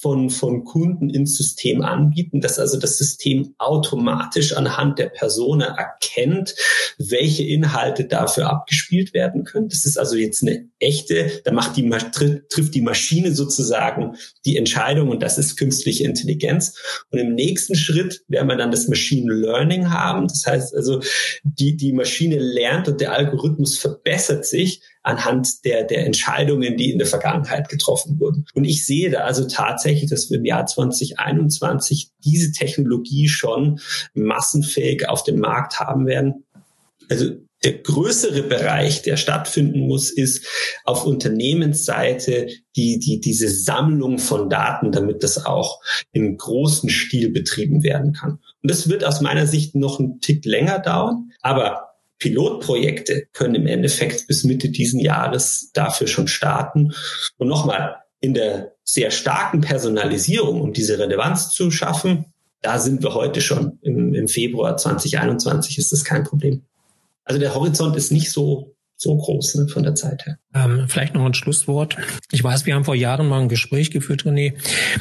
von, 0.01 0.31
von 0.31 0.65
Kunden 0.65 1.11
ins 1.11 1.37
System 1.37 1.83
anbieten, 1.83 2.41
dass 2.41 2.61
also 2.61 2.79
das 2.79 2.99
System 2.99 3.55
automatisch 3.59 4.57
anhand 4.57 5.01
der 5.01 5.09
Person 5.09 5.61
erkennt, 5.61 6.55
welche 6.99 7.43
Inhalte 7.43 8.05
dafür 8.05 8.49
abgespielt 8.49 9.13
werden 9.13 9.43
können. 9.43 9.69
Das 9.69 9.87
ist 9.87 9.99
also 9.99 10.17
jetzt 10.17 10.43
eine 10.43 10.69
echte, 10.79 11.43
da 11.45 11.51
macht 11.51 11.77
die, 11.77 11.89
trifft 12.49 12.75
die 12.75 12.81
Maschine 12.81 13.35
sozusagen 13.35 14.15
die 14.45 14.57
Entscheidung 14.57 15.09
und 15.09 15.21
das 15.21 15.37
ist 15.37 15.57
künstliche 15.57 16.05
Intelligenz. 16.05 16.79
Und 17.11 17.19
im 17.19 17.35
nächsten 17.35 17.75
Schritt 17.75 18.23
werden 18.29 18.49
wir 18.49 18.57
dann 18.57 18.71
das 18.71 18.87
Machine 18.87 19.33
Learning 19.33 19.91
haben. 19.91 20.29
Das 20.29 20.47
heißt 20.47 20.77
also, 20.77 21.01
die, 21.43 21.77
die 21.77 21.93
Maschine 21.93 22.39
lernt 22.39 22.87
und 22.87 23.01
der 23.01 23.13
Algorithmus 23.13 23.79
verbessert 23.79 24.47
sich 24.47 24.81
anhand 25.11 25.65
der, 25.65 25.85
der 25.85 26.07
Entscheidungen, 26.07 26.77
die 26.77 26.91
in 26.91 26.99
der 26.99 27.07
Vergangenheit 27.07 27.69
getroffen 27.69 28.19
wurden. 28.21 28.47
Und 28.55 28.65
ich 28.65 28.87
sehe 28.87 29.11
da 29.11 29.21
also 29.21 29.47
tatsächlich, 29.47 30.09
dass 30.09 30.31
wir 30.31 30.39
im 30.39 30.45
Jahr 30.45 30.67
2021 30.67 32.11
diese 32.25 32.53
Technologie 32.53 33.29
schon 33.29 33.81
massenfähig 34.15 35.09
auf 35.09 35.25
dem 35.25 35.41
Markt 35.41 35.81
haben 35.81 36.07
werden. 36.07 36.45
Also 37.09 37.33
der 37.63 37.75
größere 37.75 38.43
Bereich, 38.45 39.03
der 39.03 39.17
stattfinden 39.17 39.81
muss, 39.81 40.11
ist 40.11 40.47
auf 40.85 41.05
Unternehmensseite 41.05 42.49
die, 42.75 42.99
die, 42.99 43.21
diese 43.21 43.51
Sammlung 43.51 44.19
von 44.19 44.49
Daten, 44.49 44.93
damit 44.93 45.23
das 45.23 45.45
auch 45.45 45.81
im 46.13 46.39
großen 46.39 46.89
Stil 46.89 47.31
betrieben 47.31 47.83
werden 47.83 48.15
kann. 48.15 48.39
Und 48.63 48.71
das 48.71 48.89
wird 48.89 49.05
aus 49.05 49.21
meiner 49.21 49.47
Sicht 49.47 49.75
noch 49.75 49.99
einen 49.99 50.21
Tick 50.21 50.45
länger 50.47 50.79
dauern, 50.79 51.33
aber 51.43 51.90
Pilotprojekte 52.21 53.27
können 53.33 53.57
im 53.57 53.67
Endeffekt 53.67 54.27
bis 54.29 54.45
Mitte 54.45 54.69
diesen 54.69 55.01
Jahres 55.01 55.71
dafür 55.73 56.07
schon 56.07 56.29
starten. 56.29 56.93
Und 57.39 57.49
nochmal, 57.49 57.97
in 58.21 58.35
der 58.35 58.73
sehr 58.85 59.11
starken 59.11 59.63
Personalisierung, 59.63 60.61
um 60.61 60.73
diese 60.73 60.99
Relevanz 60.99 61.51
zu 61.51 61.71
schaffen, 61.71 62.27
da 62.63 62.79
sind 62.79 63.03
wir 63.03 63.15
heute 63.15 63.41
schon. 63.41 63.79
Im, 63.83 64.15
im 64.15 64.29
Februar 64.29 64.77
2021 64.77 65.79
ist 65.79 65.93
das 65.93 66.05
kein 66.05 66.25
Problem. 66.25 66.63
Also 67.25 67.41
der 67.41 67.55
Horizont 67.55 67.97
ist 67.97 68.13
nicht 68.13 68.31
so 68.31 68.75
so 69.01 69.17
groß 69.17 69.55
ne, 69.55 69.69
von 69.69 69.83
der 69.83 69.95
Zeit 69.95 70.27
her. 70.27 70.39
Ähm, 70.55 70.87
vielleicht 70.89 71.15
noch 71.15 71.25
ein 71.25 71.33
Schlusswort. 71.35 71.97
Ich 72.31 72.45
weiß, 72.45 72.67
wir 72.67 72.75
haben 72.75 72.85
vor 72.85 72.95
Jahren 72.95 73.29
mal 73.29 73.41
ein 73.41 73.49
Gespräch 73.49 73.91
geführt, 73.91 74.25
René. 74.25 74.55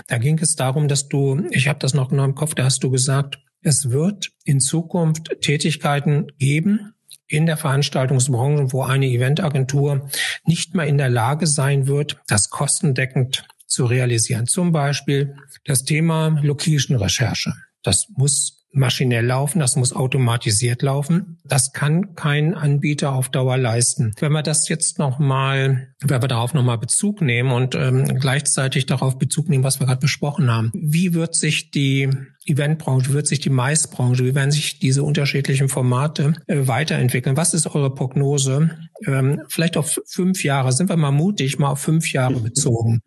Da 0.08 0.18
ging 0.18 0.40
es 0.40 0.56
darum, 0.56 0.88
dass 0.88 1.10
du, 1.10 1.42
ich 1.52 1.68
habe 1.68 1.80
das 1.80 1.94
noch 1.94 2.10
genau 2.10 2.24
im 2.24 2.36
Kopf, 2.36 2.56
da 2.56 2.64
hast 2.64 2.82
du 2.84 2.90
gesagt, 2.90 3.40
es 3.62 3.92
wird 3.92 4.32
in 4.46 4.62
Zukunft 4.62 5.42
Tätigkeiten 5.42 6.28
geben, 6.38 6.94
in 7.28 7.46
der 7.46 7.58
Veranstaltungsbranche, 7.58 8.72
wo 8.72 8.84
eine 8.84 9.08
Eventagentur 9.08 10.10
nicht 10.46 10.76
mehr 10.76 10.88
in 10.88 10.98
der 10.98 11.10
Lage 11.10 11.48
sein 11.48 11.88
wird, 11.88 12.18
das 12.28 12.50
kostendeckend 12.50 13.46
zu 13.68 13.86
realisieren. 13.86 14.48
Zum 14.48 14.72
Beispiel 14.72 15.36
das 15.66 15.84
Thema 15.84 16.40
Location-Recherche. 16.42 17.54
Das 17.84 18.08
muss 18.18 18.59
maschinell 18.72 19.26
laufen, 19.26 19.60
das 19.60 19.76
muss 19.76 19.94
automatisiert 19.94 20.82
laufen. 20.82 21.38
Das 21.44 21.74
kann 21.74 22.16
kein 22.16 22.54
Anbieter 22.54 23.14
auf 23.14 23.30
Dauer 23.30 23.58
leisten. 23.58 24.14
Wenn 24.20 24.32
wir 24.32 24.44
das 24.44 24.70
jetzt 24.70 25.00
nochmal, 25.00 25.88
wenn 26.02 26.22
wir 26.22 26.28
darauf 26.28 26.54
nochmal 26.54 26.78
Bezug 26.78 27.22
nehmen 27.22 27.52
und 27.52 27.76
ähm, 27.76 28.20
gleichzeitig 28.20 28.86
darauf 28.86 29.18
Bezug 29.18 29.50
nehmen, 29.50 29.64
was 29.64 29.80
wir 29.80 29.88
gerade 29.88 30.02
besprochen 30.02 30.52
haben, 30.52 30.72
wie 30.74 31.14
wird 31.14 31.36
sich 31.36 31.72
die 31.72 32.10
Eventbranche, 32.46 33.14
wird 33.14 33.28
sich 33.28 33.40
die 33.40 33.50
Maisbranche, 33.50 34.26
wie 34.26 34.36
werden 34.36 34.52
sich 34.52 34.80
diese 34.80 35.04
unterschiedlichen 35.04 35.70
Formate 35.70 36.34
äh, 36.48 36.68
weiterentwickeln? 36.68 37.38
Was 37.38 37.54
ist 37.54 37.68
eure 37.68 37.94
Prognose? 37.94 38.72
Ähm, 39.06 39.42
vielleicht 39.48 39.78
auf 39.78 40.00
fünf 40.06 40.44
Jahre, 40.44 40.72
sind 40.72 40.90
wir 40.90 40.98
mal 40.98 41.12
mutig, 41.12 41.60
mal 41.60 41.72
auf 41.72 41.80
fünf 41.80 42.12
Jahre 42.12 42.40
bezogen. 42.40 43.02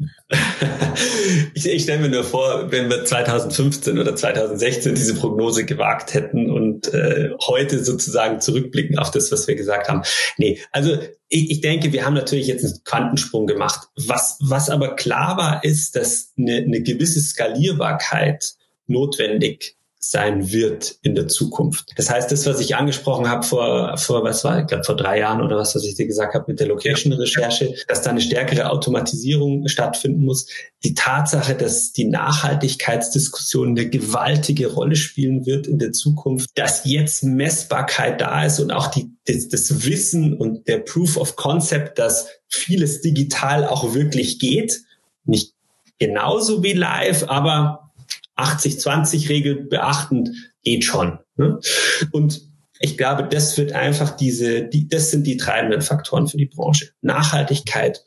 ich, 1.54 1.66
ich 1.66 1.82
stelle 1.82 2.02
mir 2.02 2.08
nur 2.08 2.24
vor, 2.24 2.70
wenn 2.70 2.88
wir 2.88 3.04
2015 3.04 3.98
oder 3.98 4.14
2016 4.14 4.94
diese 4.94 5.14
Prognose 5.14 5.51
gewagt 5.52 6.14
hätten 6.14 6.50
und 6.50 6.92
äh, 6.92 7.30
heute 7.46 7.84
sozusagen 7.84 8.40
zurückblicken 8.40 8.98
auf 8.98 9.10
das, 9.10 9.30
was 9.30 9.46
wir 9.46 9.54
gesagt 9.54 9.88
haben. 9.88 10.02
Nee, 10.38 10.60
also 10.72 10.98
ich, 11.28 11.50
ich 11.50 11.60
denke, 11.60 11.92
wir 11.92 12.04
haben 12.04 12.14
natürlich 12.14 12.46
jetzt 12.46 12.64
einen 12.64 12.84
Quantensprung 12.84 13.46
gemacht. 13.46 13.88
Was, 13.96 14.38
was 14.40 14.70
aber 14.70 14.96
klar 14.96 15.36
war, 15.36 15.64
ist, 15.64 15.96
dass 15.96 16.32
eine, 16.38 16.56
eine 16.56 16.82
gewisse 16.82 17.20
Skalierbarkeit 17.20 18.54
notwendig 18.86 19.76
sein 20.04 20.50
wird 20.50 20.96
in 21.02 21.14
der 21.14 21.28
Zukunft. 21.28 21.92
Das 21.96 22.10
heißt, 22.10 22.32
das, 22.32 22.44
was 22.44 22.58
ich 22.58 22.74
angesprochen 22.74 23.28
habe 23.28 23.44
vor, 23.44 23.96
vor 23.96 24.24
was 24.24 24.42
war, 24.42 24.60
ich 24.60 24.66
glaube 24.66 24.82
vor 24.82 24.96
drei 24.96 25.20
Jahren 25.20 25.40
oder 25.40 25.56
was, 25.56 25.76
was 25.76 25.84
ich 25.84 25.94
dir 25.94 26.08
gesagt 26.08 26.34
habe 26.34 26.46
mit 26.48 26.58
der 26.58 26.66
Location-Recherche, 26.66 27.76
dass 27.86 28.02
da 28.02 28.10
eine 28.10 28.20
stärkere 28.20 28.68
Automatisierung 28.70 29.68
stattfinden 29.68 30.24
muss. 30.24 30.48
Die 30.82 30.94
Tatsache, 30.94 31.54
dass 31.54 31.92
die 31.92 32.06
Nachhaltigkeitsdiskussion 32.06 33.68
eine 33.68 33.88
gewaltige 33.88 34.72
Rolle 34.72 34.96
spielen 34.96 35.46
wird 35.46 35.68
in 35.68 35.78
der 35.78 35.92
Zukunft, 35.92 36.50
dass 36.56 36.84
jetzt 36.84 37.22
Messbarkeit 37.22 38.20
da 38.20 38.44
ist 38.44 38.58
und 38.58 38.72
auch 38.72 38.88
die, 38.88 39.12
das, 39.26 39.48
das 39.48 39.86
Wissen 39.86 40.36
und 40.36 40.66
der 40.66 40.78
Proof 40.78 41.16
of 41.16 41.36
Concept, 41.36 42.00
dass 42.00 42.26
vieles 42.48 43.02
digital 43.02 43.64
auch 43.64 43.94
wirklich 43.94 44.40
geht, 44.40 44.80
nicht 45.24 45.54
genauso 46.00 46.64
wie 46.64 46.72
live, 46.72 47.28
aber 47.28 47.91
80-20-Regel 48.42 49.66
beachtend, 49.66 50.30
geht 50.62 50.84
schon. 50.84 51.18
Ne? 51.36 51.58
Und 52.10 52.42
ich 52.80 52.98
glaube, 52.98 53.28
das 53.28 53.56
wird 53.58 53.72
einfach 53.72 54.16
diese, 54.16 54.64
die, 54.64 54.88
das 54.88 55.10
sind 55.10 55.26
die 55.26 55.36
treibenden 55.36 55.82
Faktoren 55.82 56.26
für 56.26 56.36
die 56.36 56.46
Branche. 56.46 56.90
Nachhaltigkeit 57.00 58.04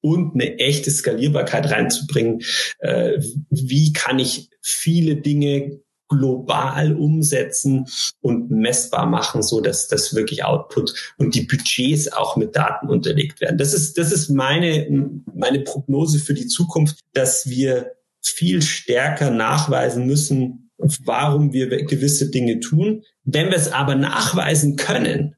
und 0.00 0.34
eine 0.34 0.58
echte 0.58 0.90
Skalierbarkeit 0.90 1.70
reinzubringen. 1.70 2.42
Äh, 2.78 3.20
wie 3.50 3.92
kann 3.92 4.18
ich 4.18 4.50
viele 4.60 5.16
Dinge 5.16 5.80
global 6.08 6.94
umsetzen 6.96 7.86
und 8.20 8.50
messbar 8.50 9.06
machen, 9.06 9.42
so 9.42 9.60
dass 9.60 9.88
das 9.88 10.14
wirklich 10.14 10.44
Output 10.44 11.14
und 11.16 11.34
die 11.34 11.42
Budgets 11.42 12.12
auch 12.12 12.36
mit 12.36 12.54
Daten 12.56 12.88
unterlegt 12.88 13.40
werden. 13.40 13.58
Das 13.58 13.72
ist, 13.72 13.98
das 13.98 14.12
ist 14.12 14.28
meine, 14.28 14.86
meine 15.34 15.60
Prognose 15.60 16.18
für 16.18 16.34
die 16.34 16.46
Zukunft, 16.46 17.00
dass 17.14 17.48
wir 17.48 17.92
viel 18.28 18.62
stärker 18.62 19.30
nachweisen 19.30 20.06
müssen, 20.06 20.70
warum 21.04 21.52
wir 21.52 21.68
gewisse 21.84 22.30
Dinge 22.30 22.60
tun. 22.60 23.02
Wenn 23.24 23.50
wir 23.50 23.56
es 23.56 23.72
aber 23.72 23.94
nachweisen 23.94 24.76
können, 24.76 25.36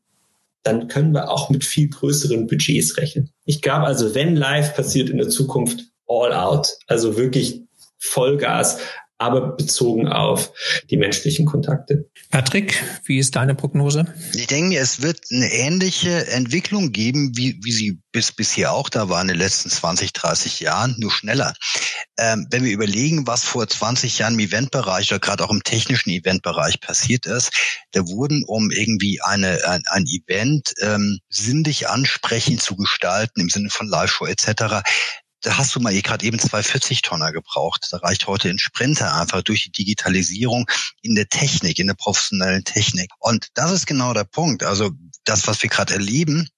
dann 0.63 0.89
können 0.89 1.13
wir 1.13 1.31
auch 1.31 1.51
mit 1.51 1.65
viel 1.65 1.89
größeren 1.89 2.47
Budgets 2.47 2.97
rechnen. 2.97 3.31
Ich 3.45 3.63
glaube 3.63 3.87
also, 3.87 4.15
wenn 4.15 4.35
live 4.35 4.75
passiert 4.75 5.11
in 5.11 5.19
der 5.19 5.29
Zukunft, 5.29 5.85
all 6.09 6.33
out, 6.33 6.77
also 6.87 7.17
wirklich 7.17 7.63
Vollgas, 7.99 8.79
aber 9.19 9.57
bezogen 9.57 10.09
auf 10.09 10.53
die 10.91 10.97
menschlichen 10.97 11.47
Kontakte. 11.47 12.11
Patrick, 12.31 12.83
wie 13.05 13.19
ist 13.19 13.37
deine 13.37 13.55
Prognose? 13.55 14.07
Ich 14.35 14.47
denke 14.47 14.69
mir, 14.69 14.81
es 14.81 15.01
wird 15.01 15.21
eine 15.31 15.51
ähnliche 15.53 16.27
Entwicklung 16.29 16.93
geben, 16.93 17.37
wie, 17.37 17.59
wie 17.63 17.73
sie 17.73 17.99
bis 18.13 18.33
bisher 18.33 18.73
auch 18.73 18.89
da 18.89 19.09
war 19.09 19.21
in 19.21 19.29
den 19.29 19.39
letzten 19.39 19.71
20, 19.71 20.13
30 20.13 20.61
Jahren, 20.61 20.97
nur 20.99 21.11
schneller. 21.11 21.55
Ähm, 22.19 22.47
wenn 22.51 22.65
wir 22.65 22.73
überlegen, 22.73 23.27
was 23.27 23.45
vor 23.45 23.67
20 23.67 24.19
Jahren 24.19 24.35
im 24.35 24.41
Eventbereich 24.41 25.11
oder 25.13 25.21
gerade 25.21 25.45
auch 25.45 25.51
im 25.51 25.63
technischen 25.63 26.11
Eventbereich 26.11 26.81
passiert 26.81 27.27
ist, 27.27 27.53
da 27.93 28.07
wurden, 28.07 28.45
um 28.47 28.71
irgendwie 28.71 29.21
eine, 29.23 29.61
ein, 29.67 29.83
ein 29.87 30.07
Event 30.07 30.73
ähm, 30.83 31.21
sinnlich 31.29 31.89
ansprechend 31.89 32.63
zu 32.63 32.77
gestalten, 32.77 33.41
im 33.41 33.49
Sinne 33.49 33.71
von 33.71 33.87
Live-Show 33.87 34.27
etc., 34.27 34.83
da 35.47 35.59
hast 35.59 35.77
du 35.77 35.81
mal 35.81 35.95
gerade 36.03 36.27
eben 36.27 36.41
zwei 36.41 36.59
40-Tonner 36.59 37.31
gebraucht. 37.31 37.87
Da 37.93 37.99
reicht 37.99 38.27
heute 38.27 38.51
ein 38.51 38.59
Sprinter 38.59 39.15
einfach 39.15 39.43
durch 39.43 39.63
die 39.63 39.71
Digitalisierung 39.71 40.69
in 41.03 41.15
der 41.15 41.29
Technik, 41.29 41.79
in 41.79 41.87
der 41.87 41.95
professionellen 41.95 42.65
Technik. 42.65 43.13
Und 43.21 43.47
das 43.55 43.71
ist 43.71 43.87
genau 43.87 44.13
der 44.13 44.25
Punkt. 44.25 44.65
Also 44.65 44.91
das, 45.23 45.47
was 45.47 45.63
wir 45.63 45.71
gerade 45.71 45.95
erleben, 45.95 46.49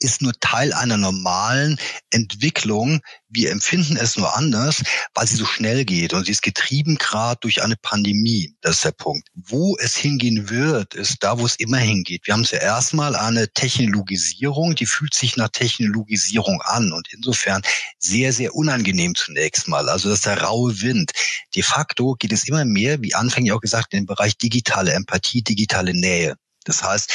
ist 0.00 0.22
nur 0.22 0.32
Teil 0.40 0.72
einer 0.72 0.96
normalen 0.96 1.78
Entwicklung. 2.10 3.00
Wir 3.28 3.50
empfinden 3.50 3.96
es 3.96 4.16
nur 4.16 4.36
anders, 4.36 4.82
weil 5.14 5.26
sie 5.26 5.36
so 5.36 5.44
schnell 5.44 5.84
geht 5.84 6.14
und 6.14 6.26
sie 6.26 6.32
ist 6.32 6.42
getrieben 6.42 6.96
gerade 6.96 7.38
durch 7.40 7.62
eine 7.62 7.76
Pandemie. 7.76 8.54
Das 8.60 8.76
ist 8.76 8.84
der 8.84 8.92
Punkt. 8.92 9.28
Wo 9.34 9.76
es 9.78 9.96
hingehen 9.96 10.48
wird, 10.48 10.94
ist 10.94 11.22
da, 11.22 11.38
wo 11.38 11.46
es 11.46 11.56
immer 11.56 11.78
hingeht. 11.78 12.26
Wir 12.26 12.34
haben 12.34 12.42
es 12.42 12.52
ja 12.52 12.58
erstmal 12.58 13.16
eine 13.16 13.52
Technologisierung, 13.52 14.74
die 14.74 14.86
fühlt 14.86 15.14
sich 15.14 15.36
nach 15.36 15.48
Technologisierung 15.48 16.62
an 16.62 16.92
und 16.92 17.08
insofern 17.12 17.62
sehr, 17.98 18.32
sehr 18.32 18.54
unangenehm 18.54 19.14
zunächst 19.14 19.68
mal. 19.68 19.88
Also 19.88 20.08
das 20.08 20.18
ist 20.18 20.26
der 20.26 20.42
raue 20.42 20.80
Wind. 20.80 21.12
De 21.54 21.62
facto 21.62 22.14
geht 22.18 22.32
es 22.32 22.48
immer 22.48 22.64
mehr, 22.64 23.02
wie 23.02 23.14
anfänglich 23.14 23.52
auch 23.52 23.60
gesagt, 23.60 23.92
in 23.92 24.00
den 24.00 24.06
Bereich 24.06 24.38
digitale 24.38 24.92
Empathie, 24.92 25.42
digitale 25.42 25.92
Nähe. 25.92 26.36
Das 26.64 26.82
heißt, 26.82 27.10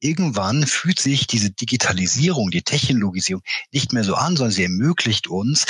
irgendwann 0.00 0.66
fühlt 0.66 1.00
sich 1.00 1.26
diese 1.26 1.50
Digitalisierung, 1.50 2.50
die 2.50 2.62
Technologisierung 2.62 3.42
nicht 3.72 3.92
mehr 3.92 4.04
so 4.04 4.14
an, 4.14 4.36
sondern 4.36 4.52
sie 4.52 4.64
ermöglicht 4.64 5.28
uns, 5.28 5.66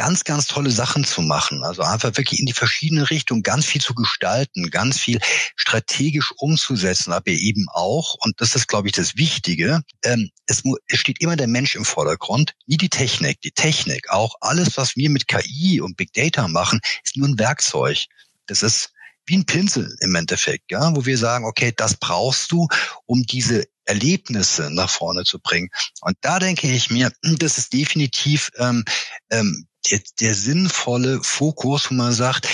ganz, 0.00 0.24
ganz 0.24 0.46
tolle 0.46 0.70
Sachen 0.70 1.04
zu 1.04 1.20
machen. 1.20 1.62
Also 1.62 1.82
einfach 1.82 2.16
wirklich 2.16 2.40
in 2.40 2.46
die 2.46 2.54
verschiedenen 2.54 3.04
Richtungen 3.04 3.42
ganz 3.42 3.66
viel 3.66 3.80
zu 3.80 3.94
gestalten, 3.94 4.70
ganz 4.70 4.98
viel 4.98 5.20
strategisch 5.56 6.32
umzusetzen, 6.38 7.12
aber 7.12 7.30
eben 7.32 7.66
auch, 7.72 8.16
und 8.20 8.40
das 8.40 8.54
ist, 8.54 8.66
glaube 8.66 8.88
ich, 8.88 8.92
das 8.92 9.16
Wichtige, 9.16 9.82
ähm, 10.02 10.30
es, 10.46 10.62
es 10.88 10.98
steht 10.98 11.20
immer 11.20 11.36
der 11.36 11.48
Mensch 11.48 11.74
im 11.76 11.84
Vordergrund, 11.84 12.54
nie 12.66 12.78
die 12.78 12.88
Technik. 12.88 13.40
Die 13.42 13.52
Technik, 13.52 14.10
auch 14.10 14.36
alles, 14.40 14.76
was 14.76 14.96
wir 14.96 15.10
mit 15.10 15.28
KI 15.28 15.80
und 15.80 15.96
Big 15.96 16.12
Data 16.12 16.48
machen, 16.48 16.80
ist 17.04 17.16
nur 17.16 17.28
ein 17.28 17.38
Werkzeug. 17.38 18.06
Das 18.46 18.62
ist 18.62 18.92
wie 19.30 19.38
ein 19.38 19.46
Pinsel 19.46 19.96
im 20.00 20.14
Endeffekt, 20.16 20.70
ja, 20.72 20.94
wo 20.94 21.06
wir 21.06 21.16
sagen, 21.16 21.44
okay, 21.44 21.72
das 21.74 21.96
brauchst 21.96 22.50
du, 22.50 22.66
um 23.06 23.22
diese 23.22 23.64
Erlebnisse 23.84 24.70
nach 24.70 24.90
vorne 24.90 25.24
zu 25.24 25.38
bringen. 25.38 25.70
Und 26.00 26.16
da 26.20 26.38
denke 26.38 26.70
ich 26.70 26.90
mir, 26.90 27.12
das 27.22 27.56
ist 27.56 27.72
definitiv 27.72 28.50
ähm, 28.58 28.84
ähm, 29.30 29.66
der, 29.90 30.00
der 30.20 30.34
sinnvolle 30.34 31.22
Fokus, 31.22 31.90
wo 31.90 31.94
man 31.94 32.12
sagt, 32.12 32.48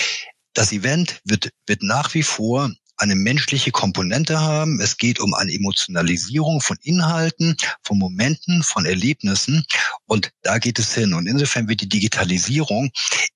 das 0.52 0.72
Event 0.72 1.20
wird, 1.24 1.50
wird 1.66 1.82
nach 1.82 2.14
wie 2.14 2.22
vor 2.22 2.70
eine 2.98 3.14
menschliche 3.14 3.70
Komponente 3.72 4.40
haben. 4.40 4.80
Es 4.80 4.96
geht 4.96 5.20
um 5.20 5.34
eine 5.34 5.52
Emotionalisierung 5.52 6.60
von 6.60 6.78
Inhalten, 6.82 7.56
von 7.82 7.98
Momenten, 7.98 8.62
von 8.62 8.86
Erlebnissen. 8.86 9.64
Und 10.06 10.30
da 10.42 10.58
geht 10.58 10.78
es 10.78 10.94
hin. 10.94 11.12
Und 11.12 11.26
insofern 11.26 11.68
wird 11.68 11.82
die 11.82 11.88
Digitalisierung 11.88 12.90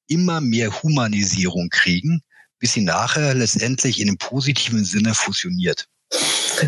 immer 0.07 0.41
mehr 0.41 0.83
Humanisierung 0.83 1.69
kriegen 1.69 2.23
bis 2.61 2.75
sie 2.75 2.83
nachher 2.83 3.35
letztendlich 3.35 4.01
in 4.01 4.09
einem 4.09 4.19
positiven 4.19 4.85
Sinne 4.85 5.15
fusioniert. 5.15 5.89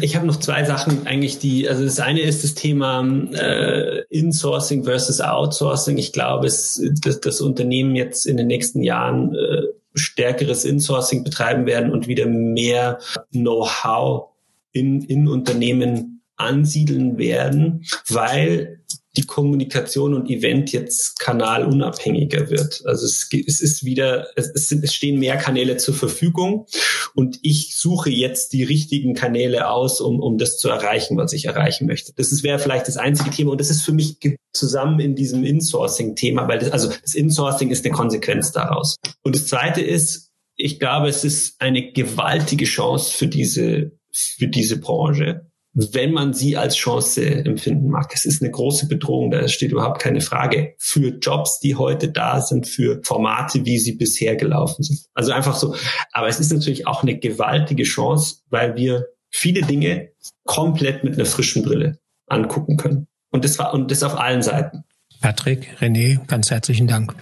Ich 0.00 0.16
habe 0.16 0.26
noch 0.26 0.37
zwei 0.37 0.64
Sachen 0.64 1.07
eigentlich, 1.07 1.38
die, 1.38 1.68
also 1.68 1.85
das 1.85 2.00
eine 2.00 2.20
ist 2.20 2.44
das 2.44 2.55
Thema 2.55 3.07
äh, 3.35 4.02
Insourcing 4.09 4.85
versus 4.85 5.20
Outsourcing. 5.20 5.98
Ich 5.98 6.12
glaube, 6.12 6.46
es, 6.46 6.81
dass 7.02 7.20
das 7.20 7.40
Unternehmen 7.40 7.94
jetzt 7.94 8.26
in 8.26 8.37
den 8.37 8.46
nächsten 8.46 8.83
Jahren 8.83 9.35
äh, 9.35 9.62
stärkeres 9.94 10.64
Insourcing 10.64 11.24
betreiben 11.24 11.66
werden 11.66 11.92
und 11.92 12.07
wieder 12.07 12.26
mehr 12.26 13.00
Know-how 13.33 14.31
in, 14.72 15.02
in 15.02 15.28
Unternehmen 15.28 16.22
ansiedeln 16.37 17.18
werden, 17.18 17.85
weil 18.09 18.81
die 19.16 19.27
Kommunikation 19.27 20.14
und 20.14 20.31
Event 20.31 20.72
jetzt 20.72 21.18
kanalunabhängiger 21.18 22.48
wird. 22.48 22.83
Also 22.87 23.05
es, 23.05 23.29
es 23.46 23.61
ist 23.61 23.85
wieder, 23.85 24.29
es, 24.37 24.51
es, 24.55 24.68
sind, 24.68 24.83
es 24.83 24.94
stehen 24.94 25.18
mehr 25.18 25.37
Kanäle 25.37 25.77
zur 25.77 25.94
Verfügung 25.94 26.66
und 27.14 27.38
ich 27.42 27.77
suche 27.77 28.09
jetzt 28.09 28.55
die 28.55 28.64
richtigen 28.64 29.14
Kanäle 29.14 29.68
aus, 29.68 30.01
um, 30.01 30.20
um 30.20 30.38
das 30.38 30.57
zu 30.57 30.70
erreichen, 30.70 31.18
was 31.18 31.35
ich 31.35 31.44
erreichen 31.44 31.87
möchte. 31.87 32.12
Das 32.16 32.42
wäre 32.42 32.59
vielleicht 32.59 32.88
das 32.88 32.96
einzige 32.96 33.31
Thema 33.31 33.53
und 33.53 33.61
das 33.61 33.70
ist 33.70 33.83
für 33.83 33.92
mich 33.92 34.18
zusammen 34.55 34.98
in 35.01 35.14
diesem 35.14 35.44
Insourcing-Thema, 35.44 36.48
weil 36.48 36.59
das, 36.59 36.70
also 36.70 36.88
das 36.88 37.14
Insourcing 37.14 37.70
ist 37.70 37.85
eine 37.85 37.94
Konsequenz 37.94 38.53
daraus. 38.53 38.96
Und 39.22 39.35
das 39.35 39.46
zweite 39.46 39.83
ist, 39.83 40.31
ich 40.57 40.79
glaube, 40.79 41.09
es 41.09 41.25
ist 41.25 41.61
eine 41.61 41.92
gewaltige 41.92 42.64
Chance 42.64 43.12
für 43.12 43.27
diese, 43.27 43.92
für 44.11 44.48
diese 44.48 44.79
Branche 44.79 45.52
wenn 45.75 46.13
man 46.13 46.35
sie 46.35 46.57
als 46.57 46.77
Chance 46.77 47.25
empfinden 47.25 47.89
mag. 47.89 48.13
Es 48.15 48.25
ist 48.25 48.43
eine 48.43 48.51
große 48.51 48.89
Bedrohung, 48.89 49.31
da 49.31 49.49
steht 49.49 49.73
überhaupt 49.73 50.03
keine 50.03 50.21
Frage 50.21 50.75
für 50.79 51.17
Jobs, 51.19 51.61
die 51.61 51.77
heute 51.77 52.11
da 52.11 52.41
sind, 52.41 52.67
für 52.67 53.01
Formate, 53.05 53.65
wie 53.65 53.79
sie 53.79 53.93
bisher 53.93 54.37
gelaufen 54.37 54.83
sind. 54.83 55.01
Also 55.15 55.33
einfach 55.33 55.57
so. 55.57 55.75
Aber 56.13 56.29
es 56.29 56.41
ist 56.41 56.53
natürlich 56.53 56.87
auch 56.87 57.03
eine 57.03 57.19
gewaltige 57.19 57.85
Chance, 57.85 58.37
weil 58.51 58.77
wir 58.77 59.07
viele 59.31 59.62
Dinge 59.62 60.11
komplett 60.45 61.05
mit 61.05 61.14
einer 61.14 61.25
frischen 61.25 61.62
Brille 61.62 61.99
angucken 62.27 62.77
können. 62.77 63.07
Und 63.31 63.45
das 63.45 63.59
war, 63.59 63.73
und 63.73 63.91
das 63.91 64.03
auf 64.03 64.18
allen 64.18 64.43
Seiten. 64.43 64.85
Patrick, 65.20 65.68
René, 65.81 66.18
ganz 66.27 66.51
herzlichen 66.51 66.87
Dank. 66.87 67.14